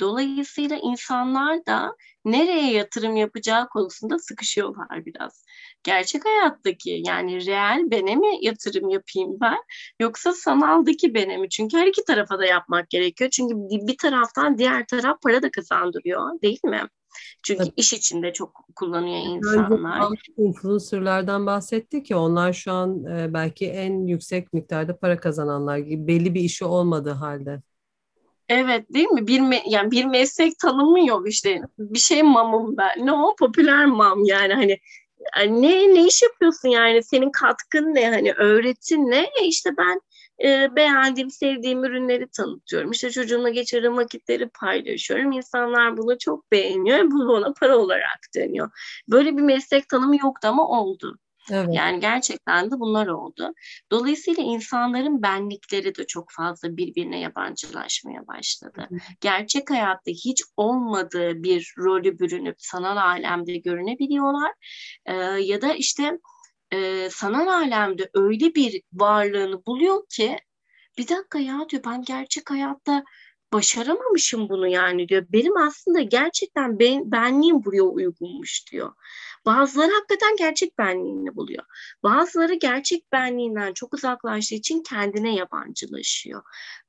dolayısıyla 0.00 0.76
insanlar 0.82 1.66
da 1.66 1.96
nereye 2.24 2.72
yatırım 2.72 3.16
yapacağı 3.16 3.68
konusunda 3.68 4.18
sıkışıyorlar 4.18 5.06
biraz. 5.06 5.44
Gerçek 5.82 6.24
hayattaki 6.24 7.02
yani 7.06 7.46
reel 7.46 7.90
bene 7.90 8.16
mi 8.16 8.38
yatırım 8.40 8.88
yapayım 8.88 9.40
ben 9.40 9.58
yoksa 10.00 10.32
sanaldaki 10.32 11.14
bene 11.14 11.36
mi? 11.36 11.48
Çünkü 11.48 11.76
her 11.76 11.86
iki 11.86 12.04
tarafa 12.04 12.38
da 12.38 12.44
yapmak 12.44 12.90
gerekiyor. 12.90 13.30
Çünkü 13.30 13.54
bir 13.86 13.96
taraftan 13.96 14.58
diğer 14.58 14.86
taraf 14.86 15.22
para 15.22 15.42
da 15.42 15.50
kazandırıyor 15.50 16.42
değil 16.42 16.60
mi? 16.64 16.80
Çünkü 17.42 17.62
evet. 17.62 17.72
iş 17.76 17.92
içinde 17.92 18.32
çok 18.32 18.64
kullanıyor 18.76 19.18
insanlar. 19.36 20.08
İnfluencerlardan 20.36 21.46
bahsettik 21.46 22.06
ki 22.06 22.16
onlar 22.16 22.52
şu 22.52 22.72
an 22.72 23.04
belki 23.34 23.66
en 23.66 24.06
yüksek 24.06 24.52
miktarda 24.52 24.98
para 24.98 25.20
kazananlar 25.20 25.78
gibi 25.78 26.06
belli 26.06 26.34
bir 26.34 26.40
işi 26.40 26.64
olmadığı 26.64 27.10
halde. 27.10 27.62
Evet 28.48 28.94
değil 28.94 29.08
mi? 29.08 29.26
Bir 29.26 29.40
me 29.40 29.62
yani 29.66 29.90
bir 29.90 30.04
meslek 30.04 30.58
tanımı 30.58 31.06
yok 31.06 31.28
işte. 31.28 31.60
Bir 31.78 31.98
şey 31.98 32.22
mamım 32.22 32.76
ben. 32.76 33.06
Ne 33.06 33.12
o? 33.12 33.34
Popüler 33.38 33.86
mam 33.86 34.24
yani 34.24 34.54
hani 34.54 34.78
ne 35.46 35.94
ne 35.94 36.06
iş 36.06 36.22
yapıyorsun 36.22 36.68
yani? 36.68 37.02
Senin 37.02 37.30
katkın 37.30 37.94
ne? 37.94 38.10
Hani 38.10 38.32
öğretin 38.32 39.10
ne? 39.10 39.30
E 39.42 39.44
işte 39.46 39.70
ben 39.78 40.00
e, 40.44 40.76
beğendiğim 40.76 41.30
sevdiğim 41.30 41.84
ürünleri 41.84 42.28
tanıtıyorum. 42.28 42.90
İşte 42.90 43.10
çocuğumla 43.10 43.48
geçirdiğim 43.48 43.96
vakitleri 43.96 44.48
paylaşıyorum. 44.48 45.32
İnsanlar 45.32 45.96
bunu 45.96 46.18
çok 46.18 46.52
beğeniyor 46.52 47.10
bu 47.10 47.28
bana 47.28 47.52
para 47.52 47.78
olarak 47.78 48.20
dönüyor. 48.36 48.70
Böyle 49.08 49.36
bir 49.36 49.42
meslek 49.42 49.88
tanımı 49.88 50.16
yoktu 50.16 50.48
ama 50.48 50.68
oldu 50.68 51.18
Evet. 51.50 51.68
Yani 51.72 52.00
gerçekten 52.00 52.70
de 52.70 52.80
bunlar 52.80 53.06
oldu. 53.06 53.52
Dolayısıyla 53.92 54.42
insanların 54.42 55.22
benlikleri 55.22 55.94
de 55.94 56.06
çok 56.06 56.30
fazla 56.36 56.76
birbirine 56.76 57.20
yabancılaşmaya 57.20 58.26
başladı. 58.26 58.86
Hı. 58.90 58.96
Gerçek 59.20 59.70
hayatta 59.70 60.10
hiç 60.10 60.42
olmadığı 60.56 61.42
bir 61.42 61.74
rolü 61.78 62.18
bürünüp 62.18 62.56
sanal 62.58 62.96
alemde 62.96 63.56
görünebiliyorlar. 63.56 64.52
Ee, 65.06 65.14
ya 65.22 65.62
da 65.62 65.74
işte 65.74 66.18
e, 66.72 67.10
sanal 67.10 67.46
alemde 67.46 68.10
öyle 68.14 68.54
bir 68.54 68.82
varlığını 68.92 69.66
buluyor 69.66 70.02
ki 70.08 70.38
bir 70.98 71.08
dakika 71.08 71.38
ya 71.38 71.66
diyor 71.70 71.82
ben 71.86 72.02
gerçek 72.02 72.50
hayatta 72.50 73.04
başaramamışım 73.52 74.48
bunu 74.48 74.68
yani 74.68 75.08
diyor. 75.08 75.26
Benim 75.28 75.56
aslında 75.56 76.00
gerçekten 76.00 76.78
ben, 76.78 77.12
benliğim 77.12 77.64
buraya 77.64 77.82
uygunmuş 77.82 78.72
diyor. 78.72 78.92
Bazıları 79.46 79.92
hakikaten 79.92 80.36
gerçek 80.36 80.78
benliğini 80.78 81.36
buluyor. 81.36 81.64
Bazıları 82.02 82.54
gerçek 82.54 83.12
benliğinden 83.12 83.72
çok 83.72 83.94
uzaklaştığı 83.94 84.54
için 84.54 84.82
kendine 84.82 85.34
yabancılaşıyor. 85.34 86.42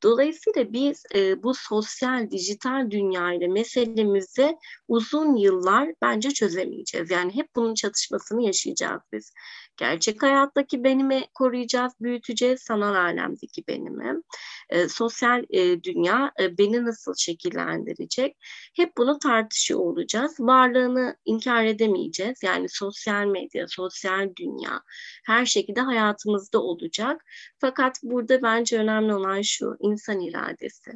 Dolayısıyla 0.03 0.73
biz 0.73 1.03
e, 1.15 1.43
bu 1.43 1.53
sosyal, 1.53 2.31
dijital 2.31 2.91
dünyayla 2.91 3.47
meselemizi 3.47 4.57
uzun 4.87 5.35
yıllar 5.35 5.89
bence 6.01 6.31
çözemeyeceğiz. 6.31 7.11
Yani 7.11 7.35
hep 7.35 7.55
bunun 7.55 7.73
çatışmasını 7.73 8.43
yaşayacağız 8.43 9.01
biz. 9.13 9.33
Gerçek 9.77 10.23
hayattaki 10.23 10.84
benimi 10.84 11.25
koruyacağız, 11.34 11.93
büyüteceğiz, 12.01 12.62
sanal 12.62 12.95
alemdeki 12.95 13.67
benimi. 13.67 14.21
E, 14.69 14.88
sosyal 14.88 15.43
e, 15.49 15.84
dünya 15.84 16.31
e, 16.39 16.57
beni 16.57 16.86
nasıl 16.86 17.13
şekillendirecek? 17.17 18.38
Hep 18.75 18.97
bunu 18.97 19.19
tartışıyor 19.19 19.79
olacağız. 19.79 20.36
Varlığını 20.39 21.17
inkar 21.25 21.65
edemeyeceğiz. 21.65 22.43
Yani 22.43 22.69
sosyal 22.69 23.25
medya, 23.25 23.67
sosyal 23.67 24.36
dünya 24.36 24.81
her 25.25 25.45
şekilde 25.45 25.81
hayatımızda 25.81 26.62
olacak. 26.62 27.21
Fakat 27.60 27.99
burada 28.03 28.41
bence 28.41 28.79
önemli 28.79 29.13
olan 29.13 29.41
şu, 29.41 29.75
insan 29.79 30.19
iradesi. 30.19 30.91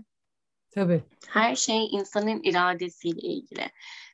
Tabii. 0.72 1.04
Her 1.28 1.56
şey 1.56 1.88
insanın 1.92 2.44
iradesiyle 2.44 3.22
ilgili. 3.22 3.70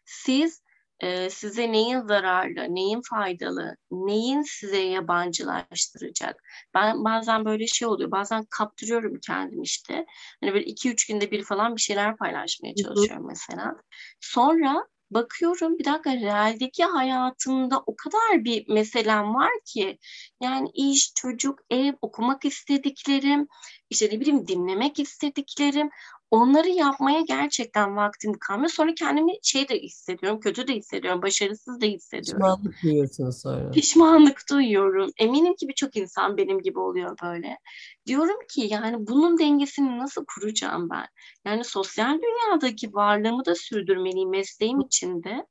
Siz 0.06 0.62
e, 1.02 1.30
size 1.30 1.72
neyin 1.72 2.00
zararlı, 2.02 2.76
neyin 2.76 3.02
faydalı, 3.10 3.76
neyin 3.92 4.42
size 4.42 4.78
yabancılaştıracak. 4.78 6.44
Ben 6.74 7.04
bazen 7.04 7.46
böyle 7.46 7.68
şey 7.68 7.88
oluyor. 7.88 8.12
Bazen 8.12 8.46
kaptırıyorum 8.50 9.20
kendim 9.28 9.62
işte. 9.62 10.06
Hani 10.42 10.54
böyle 10.54 10.66
iki 10.66 10.92
üç 10.92 11.08
günde 11.08 11.32
bir 11.32 11.44
falan 11.44 11.76
bir 11.76 11.82
şeyler 11.82 12.18
paylaşmaya 12.18 12.76
çalışıyorum 12.76 13.28
mesela. 13.28 13.76
Sonra 14.20 14.88
bakıyorum 15.12 15.80
bir 15.80 15.86
dakika 15.86 16.14
realdeki 16.14 16.84
hayatımda 16.84 17.84
o 17.86 17.96
kadar 17.96 18.46
bir 18.46 18.70
meselem 18.70 19.36
var 19.36 19.52
ki 19.66 19.98
yani 20.42 20.70
iş, 20.74 21.14
çocuk, 21.16 21.60
ev, 21.70 21.94
okumak 22.02 22.46
istediklerim, 22.46 23.48
işte 23.90 24.10
ne 24.12 24.20
bileyim 24.20 24.48
dinlemek 24.48 25.00
istediklerim 25.00 25.90
onları 26.32 26.70
yapmaya 26.70 27.22
gerçekten 27.22 27.96
vaktim 27.96 28.34
kalmıyor. 28.34 28.70
Sonra 28.70 28.94
kendimi 28.96 29.32
şey 29.44 29.70
de 29.70 29.80
hissediyorum, 29.80 30.40
kötü 30.40 30.68
de 30.68 30.74
hissediyorum, 30.76 31.22
başarısız 31.22 31.82
da 31.82 31.86
hissediyorum. 31.86 32.42
Pişmanlık 32.42 32.84
duyuyorsun 32.84 33.30
sonra. 33.30 33.72
Pişmanlık 33.72 34.50
duyuyorum. 34.50 35.12
Eminim 35.18 35.56
ki 35.56 35.68
birçok 35.68 35.96
insan 35.96 36.38
benim 36.38 36.62
gibi 36.62 36.80
oluyor 36.80 37.18
böyle. 37.24 37.58
Diyorum 38.06 38.38
ki 38.50 38.68
yani 38.70 39.08
bunun 39.08 39.40
dengesini 39.40 39.98
nasıl 39.98 40.26
kuracağım 40.26 40.90
ben? 40.90 41.08
Yani 41.46 41.64
sosyal 41.64 42.20
dünyadaki 42.22 42.94
varlığımı 42.94 43.46
da 43.46 43.56
sürdürmeliyim 43.56 44.30
mesleğim 44.30 44.82
içinde. 44.82 45.46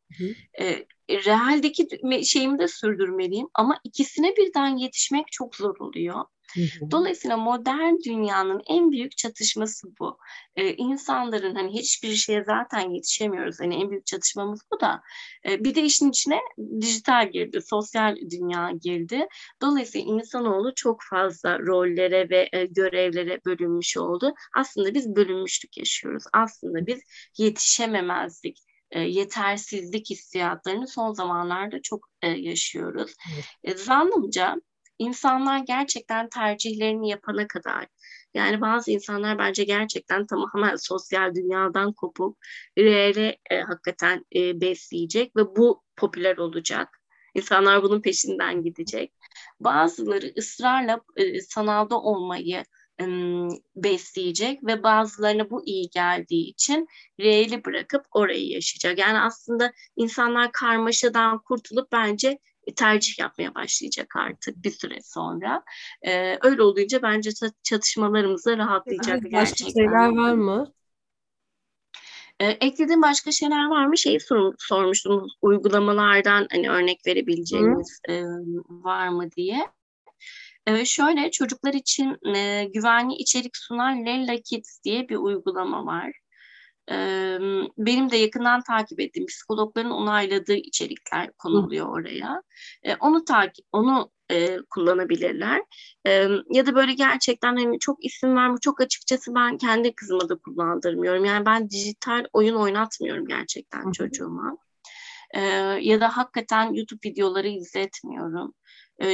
E, 0.61 0.87
realdeki 1.11 1.89
şeyimi 2.25 2.59
de 2.59 2.69
sürdürmeliyim 2.69 3.49
ama 3.55 3.81
ikisine 3.85 4.37
birden 4.37 4.77
yetişmek 4.77 5.27
çok 5.33 5.57
zor 5.57 5.77
oluyor. 5.79 6.25
Dolayısıyla 6.91 7.37
modern 7.37 7.95
dünyanın 8.07 8.63
en 8.67 8.91
büyük 8.91 9.17
çatışması 9.17 9.89
bu. 10.01 10.19
Ee, 10.57 10.75
insanların 10.75 11.55
hani 11.55 11.73
hiçbir 11.73 12.15
şeye 12.15 12.45
zaten 12.45 12.91
yetişemiyoruz. 12.91 13.61
Hani 13.61 13.75
en 13.75 13.91
büyük 13.91 14.07
çatışmamız 14.07 14.61
bu 14.73 14.81
da. 14.81 15.03
Ee, 15.49 15.65
bir 15.65 15.75
de 15.75 15.83
işin 15.83 16.11
içine 16.11 16.39
dijital 16.81 17.31
girdi, 17.33 17.61
sosyal 17.63 18.17
dünya 18.31 18.71
girdi. 18.83 19.27
Dolayısıyla 19.63 20.15
insanoğlu 20.15 20.75
çok 20.75 21.01
fazla 21.11 21.59
rollere 21.59 22.31
ve 22.31 22.49
e, 22.53 22.67
görevlere 22.67 23.41
bölünmüş 23.47 23.97
oldu. 23.97 24.35
Aslında 24.57 24.95
biz 24.95 25.17
bölünmüşlük 25.17 25.79
yaşıyoruz. 25.79 26.25
Aslında 26.33 26.87
biz 26.87 27.01
yetişememezlik, 27.39 28.59
e, 28.91 29.01
yetersizlik 29.01 30.11
hissiyatlarını 30.11 30.89
son 30.89 31.13
zamanlarda 31.13 31.83
çok 31.83 32.09
e, 32.23 32.29
yaşıyoruz. 32.29 33.15
Evet. 33.35 33.45
E, 33.65 33.75
zannımca 33.79 34.57
insanlar 35.01 35.59
gerçekten 35.59 36.29
tercihlerini 36.29 37.11
yapana 37.11 37.47
kadar 37.47 37.87
yani 38.35 38.61
bazı 38.61 38.91
insanlar 38.91 39.39
bence 39.39 39.65
gerçekten 39.65 40.27
tamamen 40.27 40.77
sosyal 40.81 41.35
dünyadan 41.35 41.93
kopup 41.93 42.39
reale 42.79 43.37
e, 43.51 43.61
hakikaten 43.61 44.25
e, 44.37 44.61
besleyecek 44.61 45.37
ve 45.37 45.57
bu 45.57 45.83
popüler 45.97 46.37
olacak. 46.37 46.89
İnsanlar 47.35 47.83
bunun 47.83 48.01
peşinden 48.01 48.63
gidecek. 48.63 49.13
Bazıları 49.61 50.33
ısrarla 50.39 51.01
e, 51.17 51.41
sanalda 51.41 52.01
olmayı 52.01 52.65
e, 53.01 53.05
besleyecek 53.77 54.67
ve 54.67 54.83
bazılarına 54.83 55.51
bu 55.51 55.67
iyi 55.67 55.91
geldiği 55.91 56.51
için 56.51 56.89
reali 57.21 57.65
bırakıp 57.65 58.03
orayı 58.11 58.49
yaşayacak. 58.49 58.99
Yani 58.99 59.19
aslında 59.21 59.73
insanlar 59.97 60.53
karmaşadan 60.53 61.39
kurtulup 61.39 61.93
bence 61.93 62.39
tercih 62.75 63.19
yapmaya 63.19 63.55
başlayacak 63.55 64.17
artık 64.17 64.65
bir 64.65 64.71
süre 64.71 64.99
sonra. 65.03 65.63
E, 66.03 66.39
öyle 66.43 66.63
olunca 66.63 67.03
bence 67.03 67.31
çatışmalarımız 67.63 68.47
da 68.47 68.59
rahatlayacak 68.59 69.23
gerçekten. 69.23 69.41
Başka 69.43 69.65
şeyler 69.81 70.09
var 70.09 70.35
mı? 70.35 70.73
E, 72.41 72.47
eklediğim 72.47 73.03
başka 73.03 73.33
şeyler 73.33 73.67
var 73.67 73.87
mı? 73.87 73.99
Şeyi 73.99 74.21
sor, 74.21 74.55
sormuştum 74.59 75.27
uygulamalardan 75.43 76.47
hani 76.51 76.71
örnek 76.71 77.07
verebileceğiniz 77.07 78.01
e, 78.09 78.23
var 78.69 79.09
mı 79.09 79.31
diye. 79.37 79.67
E, 80.67 80.85
şöyle 80.85 81.31
çocuklar 81.31 81.75
için 81.75 82.35
e, 82.35 82.65
güvenli 82.65 83.15
içerik 83.15 83.57
sunan 83.57 84.07
Lella 84.07 84.37
Kids 84.37 84.83
diye 84.85 85.09
bir 85.09 85.17
uygulama 85.17 85.87
var 85.87 86.13
benim 87.79 88.11
de 88.11 88.17
yakından 88.17 88.63
takip 88.63 89.01
ettiğim 89.01 89.27
psikologların 89.27 89.91
onayladığı 89.91 90.55
içerikler 90.55 91.33
konuluyor 91.33 91.89
oraya. 91.89 92.43
onu 93.01 93.25
takip, 93.25 93.67
onu 93.73 94.11
e, 94.31 94.59
kullanabilirler. 94.71 95.63
E, 96.07 96.29
ya 96.51 96.67
da 96.67 96.75
böyle 96.75 96.93
gerçekten 96.93 97.57
hani 97.57 97.79
çok 97.79 98.05
isim 98.05 98.37
verme, 98.37 98.57
çok 98.61 98.81
açıkçası 98.81 99.35
ben 99.35 99.59
kendi 99.59 99.95
kızıma 99.95 100.29
da 100.29 100.37
kullandırmıyorum. 100.37 101.25
Yani 101.25 101.47
ben 101.47 101.71
dijital 101.71 102.25
oyun 102.33 102.55
oynatmıyorum 102.55 103.27
gerçekten 103.27 103.93
çocuğuma. 103.93 104.57
E, 105.35 105.41
ya 105.81 106.01
da 106.01 106.17
hakikaten 106.17 106.73
YouTube 106.73 107.09
videoları 107.09 107.49
izletmiyorum. 107.49 108.55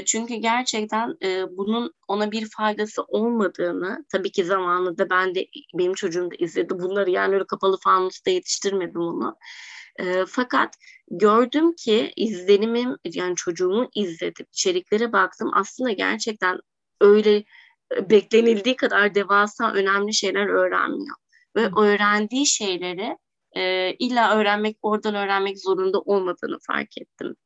Çünkü 0.07 0.35
gerçekten 0.35 1.17
bunun 1.51 1.93
ona 2.09 2.33
bir 2.33 2.49
faydası 2.57 3.03
olmadığını 3.03 4.05
tabii 4.13 4.33
ki 4.33 4.45
zamanında 4.45 5.11
ben 5.11 5.35
de 5.35 5.47
benim 5.75 5.95
çocuğum 5.95 6.31
da 6.31 6.35
izledi 6.39 6.79
bunları 6.79 7.11
yani 7.11 7.35
öyle 7.35 7.47
kapalı 7.47 7.79
fanusta 7.85 8.31
yetiştirmedim 8.31 9.01
onu. 9.01 9.37
fakat 10.29 10.75
gördüm 11.11 11.75
ki 11.75 12.13
izlenimim 12.17 12.97
yani 13.05 13.37
çocuğumu 13.37 13.89
izledim 13.95 14.47
içeriklere 14.53 15.13
baktım 15.13 15.51
aslında 15.55 15.93
gerçekten 15.93 16.61
öyle 17.01 17.45
beklenildiği 18.11 18.77
kadar 18.77 19.15
devasa 19.15 19.73
önemli 19.73 20.15
şeyler 20.15 20.47
öğrenmiyor. 20.47 21.17
Ve 21.57 21.71
öğrendiği 21.81 22.47
şeyleri 22.47 23.17
e, 23.57 23.93
illa 23.99 24.37
öğrenmek, 24.37 24.77
oradan 24.83 25.15
öğrenmek 25.15 25.59
zorunda 25.61 26.01
olmadığını 26.01 26.59
fark 26.67 26.99
ettim. 26.99 27.37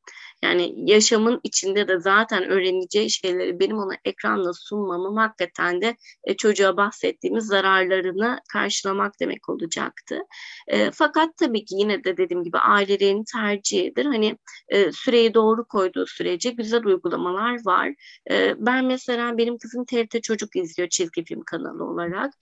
Yani 0.43 0.73
yaşamın 0.91 1.39
içinde 1.43 1.87
de 1.87 1.99
zaten 1.99 2.43
öğreneceği 2.43 3.09
şeyleri 3.09 3.59
benim 3.59 3.77
ona 3.77 3.93
ekranla 4.05 4.53
sunmamım 4.53 5.17
hakikaten 5.17 5.81
de 5.81 5.95
e, 6.23 6.37
çocuğa 6.37 6.77
bahsettiğimiz 6.77 7.45
zararlarını 7.45 8.39
karşılamak 8.53 9.19
demek 9.19 9.49
olacaktı. 9.49 10.19
E, 10.67 10.91
fakat 10.91 11.37
tabii 11.37 11.65
ki 11.65 11.75
yine 11.75 12.03
de 12.03 12.17
dediğim 12.17 12.43
gibi 12.43 12.57
ailelerin 12.57 13.23
tercihidir. 13.23 14.05
Hani 14.05 14.37
e, 14.69 14.91
süreyi 14.91 15.33
doğru 15.33 15.65
koyduğu 15.65 16.05
sürece 16.07 16.49
güzel 16.49 16.85
uygulamalar 16.85 17.65
var. 17.65 17.89
E, 18.31 18.53
ben 18.57 18.85
mesela 18.85 19.37
benim 19.37 19.57
kızım 19.57 19.85
TRT 19.85 20.23
Çocuk 20.23 20.55
izliyor 20.55 20.89
çizgi 20.89 21.23
film 21.23 21.41
kanalı 21.45 21.83
olarak. 21.83 22.33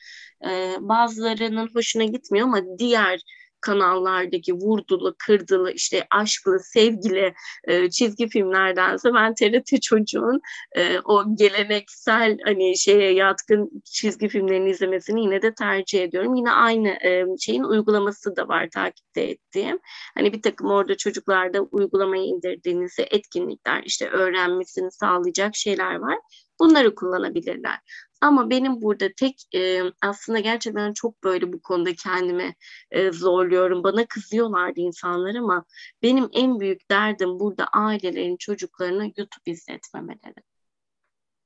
E, 0.45 0.75
bazılarının 0.79 1.69
hoşuna 1.73 2.03
gitmiyor 2.03 2.47
ama 2.47 2.61
diğer 2.79 3.21
kanallardaki 3.61 4.53
vurdulu, 4.53 5.15
kırdılı, 5.19 5.71
işte 5.71 6.07
aşklı, 6.11 6.59
sevgili 6.59 7.33
e, 7.63 7.89
çizgi 7.89 8.29
filmlerdense 8.29 9.13
ben 9.13 9.35
TRT 9.35 9.81
çocuğun 9.81 10.41
e, 10.75 10.99
o 10.99 11.35
geleneksel 11.35 12.37
hani 12.45 12.77
şeye 12.77 13.13
yatkın 13.13 13.81
çizgi 13.85 14.27
filmlerini 14.27 14.69
izlemesini 14.69 15.21
yine 15.21 15.41
de 15.41 15.53
tercih 15.53 16.03
ediyorum. 16.03 16.35
Yine 16.35 16.51
aynı 16.51 16.89
e, 16.89 17.25
şeyin 17.39 17.63
uygulaması 17.63 18.35
da 18.35 18.47
var 18.47 18.69
takipte 18.73 19.21
ettiğim. 19.21 19.79
Hani 20.17 20.33
bir 20.33 20.41
takım 20.41 20.67
orada 20.67 20.97
çocuklarda 20.97 21.61
uygulamayı 21.61 22.23
indirdiğinizde 22.23 23.07
etkinlikler, 23.11 23.83
işte 23.85 24.09
öğrenmesini 24.09 24.91
sağlayacak 24.91 25.55
şeyler 25.55 25.95
var. 25.95 26.17
Bunları 26.59 26.95
kullanabilirler. 26.95 27.79
Ama 28.21 28.49
benim 28.49 28.81
burada 28.81 29.09
tek 29.17 29.55
e, 29.55 29.81
aslında 30.01 30.39
gerçekten 30.39 30.93
çok 30.93 31.23
böyle 31.23 31.53
bu 31.53 31.61
konuda 31.61 31.93
kendimi 31.93 32.55
e, 32.91 33.11
zorluyorum. 33.11 33.83
Bana 33.83 34.05
kızıyorlardı 34.05 34.79
insanlar 34.79 35.35
ama 35.35 35.65
benim 36.03 36.29
en 36.33 36.59
büyük 36.59 36.91
derdim 36.91 37.39
burada 37.39 37.65
ailelerin 37.65 38.37
çocuklarına 38.37 39.03
YouTube 39.03 39.51
izletmemeleri. 39.51 40.43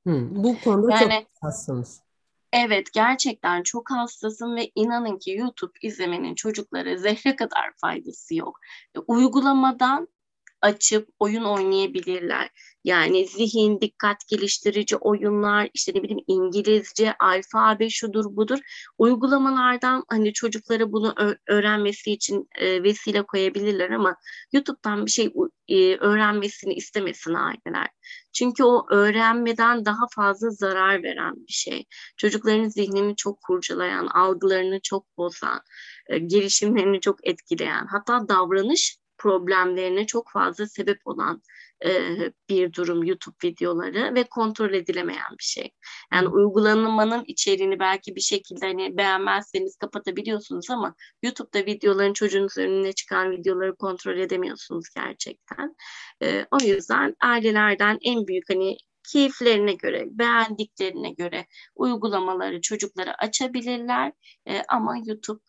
Hmm, 0.04 0.44
bu 0.44 0.60
konuda 0.64 0.92
yani, 0.92 1.26
çok 1.34 1.44
hassasınız. 1.44 2.02
Evet 2.54 2.94
gerçekten 2.94 3.64
çok 3.64 3.92
hassasım 3.92 4.56
ve 4.56 4.72
inanın 4.76 5.18
ki 5.18 5.32
YouTube 5.32 5.74
izlemenin 5.82 6.36
çocuklara 6.36 6.98
zehre 6.98 7.36
kadar 7.36 7.74
faydası 7.76 8.36
yok. 8.36 8.60
Uygulamadan 9.08 10.08
açıp 10.64 11.10
oyun 11.20 11.44
oynayabilirler. 11.44 12.50
Yani 12.84 13.28
zihin, 13.28 13.82
dikkat 13.82 14.28
geliştirici 14.28 14.96
oyunlar, 14.98 15.70
işte 15.74 15.92
ne 15.96 16.04
bileyim 16.04 16.24
İngilizce, 16.28 17.14
alfabe 17.20 17.90
şudur 17.90 18.26
budur. 18.26 18.60
Uygulamalardan 18.98 20.04
hani 20.10 20.34
çocuklara 20.34 20.92
bunu 20.92 21.16
öğrenmesi 21.48 22.12
için 22.12 22.50
e, 22.60 22.84
vesile 22.84 23.24
koyabilirler 23.24 23.90
ama 23.90 24.16
YouTube'dan 24.54 25.06
bir 25.06 25.12
şey 25.12 25.34
e, 25.68 25.96
öğrenmesini 25.98 26.74
istemesin 26.74 27.34
aileler. 27.34 27.88
Çünkü 28.34 28.64
o 28.64 28.86
öğrenmeden 28.90 29.86
daha 29.86 30.06
fazla 30.16 30.50
zarar 30.50 31.04
veren 31.04 31.36
bir 31.36 31.54
şey. 31.54 31.86
Çocukların 32.18 32.70
zihnini 32.70 33.16
çok 33.16 33.42
kurcalayan, 33.42 34.08
algılarını 34.08 34.80
çok 34.84 35.18
bozan, 35.18 35.62
e, 36.08 36.20
gelişimlerini 36.20 37.02
çok 37.02 37.28
etkileyen, 37.28 37.86
hatta 37.92 38.28
davranış 38.28 38.98
problemlerine 39.24 40.08
çok 40.08 40.32
fazla 40.32 40.68
sebep 40.68 40.98
olan 41.06 41.42
e, 41.86 41.92
bir 42.50 42.74
durum 42.74 43.04
YouTube 43.04 43.36
videoları 43.44 44.16
ve 44.16 44.24
kontrol 44.24 44.74
edilemeyen 44.74 45.32
bir 45.40 45.44
şey. 45.44 45.72
Yani 46.14 46.28
uygulamanın 46.28 47.24
içeriğini 47.28 47.80
belki 47.80 48.16
bir 48.16 48.22
şekilde 48.22 48.66
hani 48.66 48.98
beğenmezseniz 48.98 49.76
kapatabiliyorsunuz 49.76 50.70
ama 50.70 50.96
YouTube'da 51.24 51.66
videoların 51.66 52.14
çocuğunuz 52.14 52.58
önüne 52.58 52.94
çıkan 52.94 53.32
videoları 53.32 53.76
kontrol 53.76 54.18
edemiyorsunuz 54.18 54.86
gerçekten. 54.96 55.76
E, 56.24 56.46
o 56.52 56.58
yüzden 56.64 57.16
ailelerden 57.22 57.98
en 58.02 58.28
büyük 58.28 58.50
hani 58.50 58.78
keyiflerine 59.12 59.74
göre, 59.74 60.06
beğendiklerine 60.12 61.12
göre 61.12 61.46
uygulamaları 61.76 62.62
çocuklara 62.62 63.16
açabilirler. 63.20 64.12
E, 64.48 64.62
ama 64.70 64.98
YouTube 65.06 65.42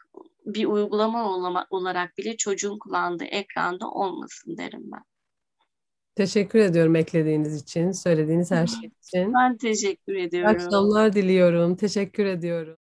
bir 0.45 0.67
uygulama 0.67 1.29
olarak 1.71 2.19
bile 2.19 2.37
çocuğun 2.37 2.79
kullandığı 2.79 3.25
ekranda 3.25 3.91
olmasın 3.91 4.57
derim 4.57 4.83
ben. 4.85 5.03
Teşekkür 6.15 6.59
ediyorum 6.59 6.97
eklediğiniz 6.97 7.63
için, 7.63 7.93
söylediğiniz 7.93 8.51
her 8.51 8.67
şey 8.67 8.91
için. 9.03 9.35
Ben 9.35 9.57
teşekkür 9.57 10.15
ediyorum. 10.15 10.51
İyi 10.51 10.55
akşamlar 10.55 11.13
diliyorum. 11.13 11.77
Teşekkür 11.77 12.27
ediyorum. 12.27 12.77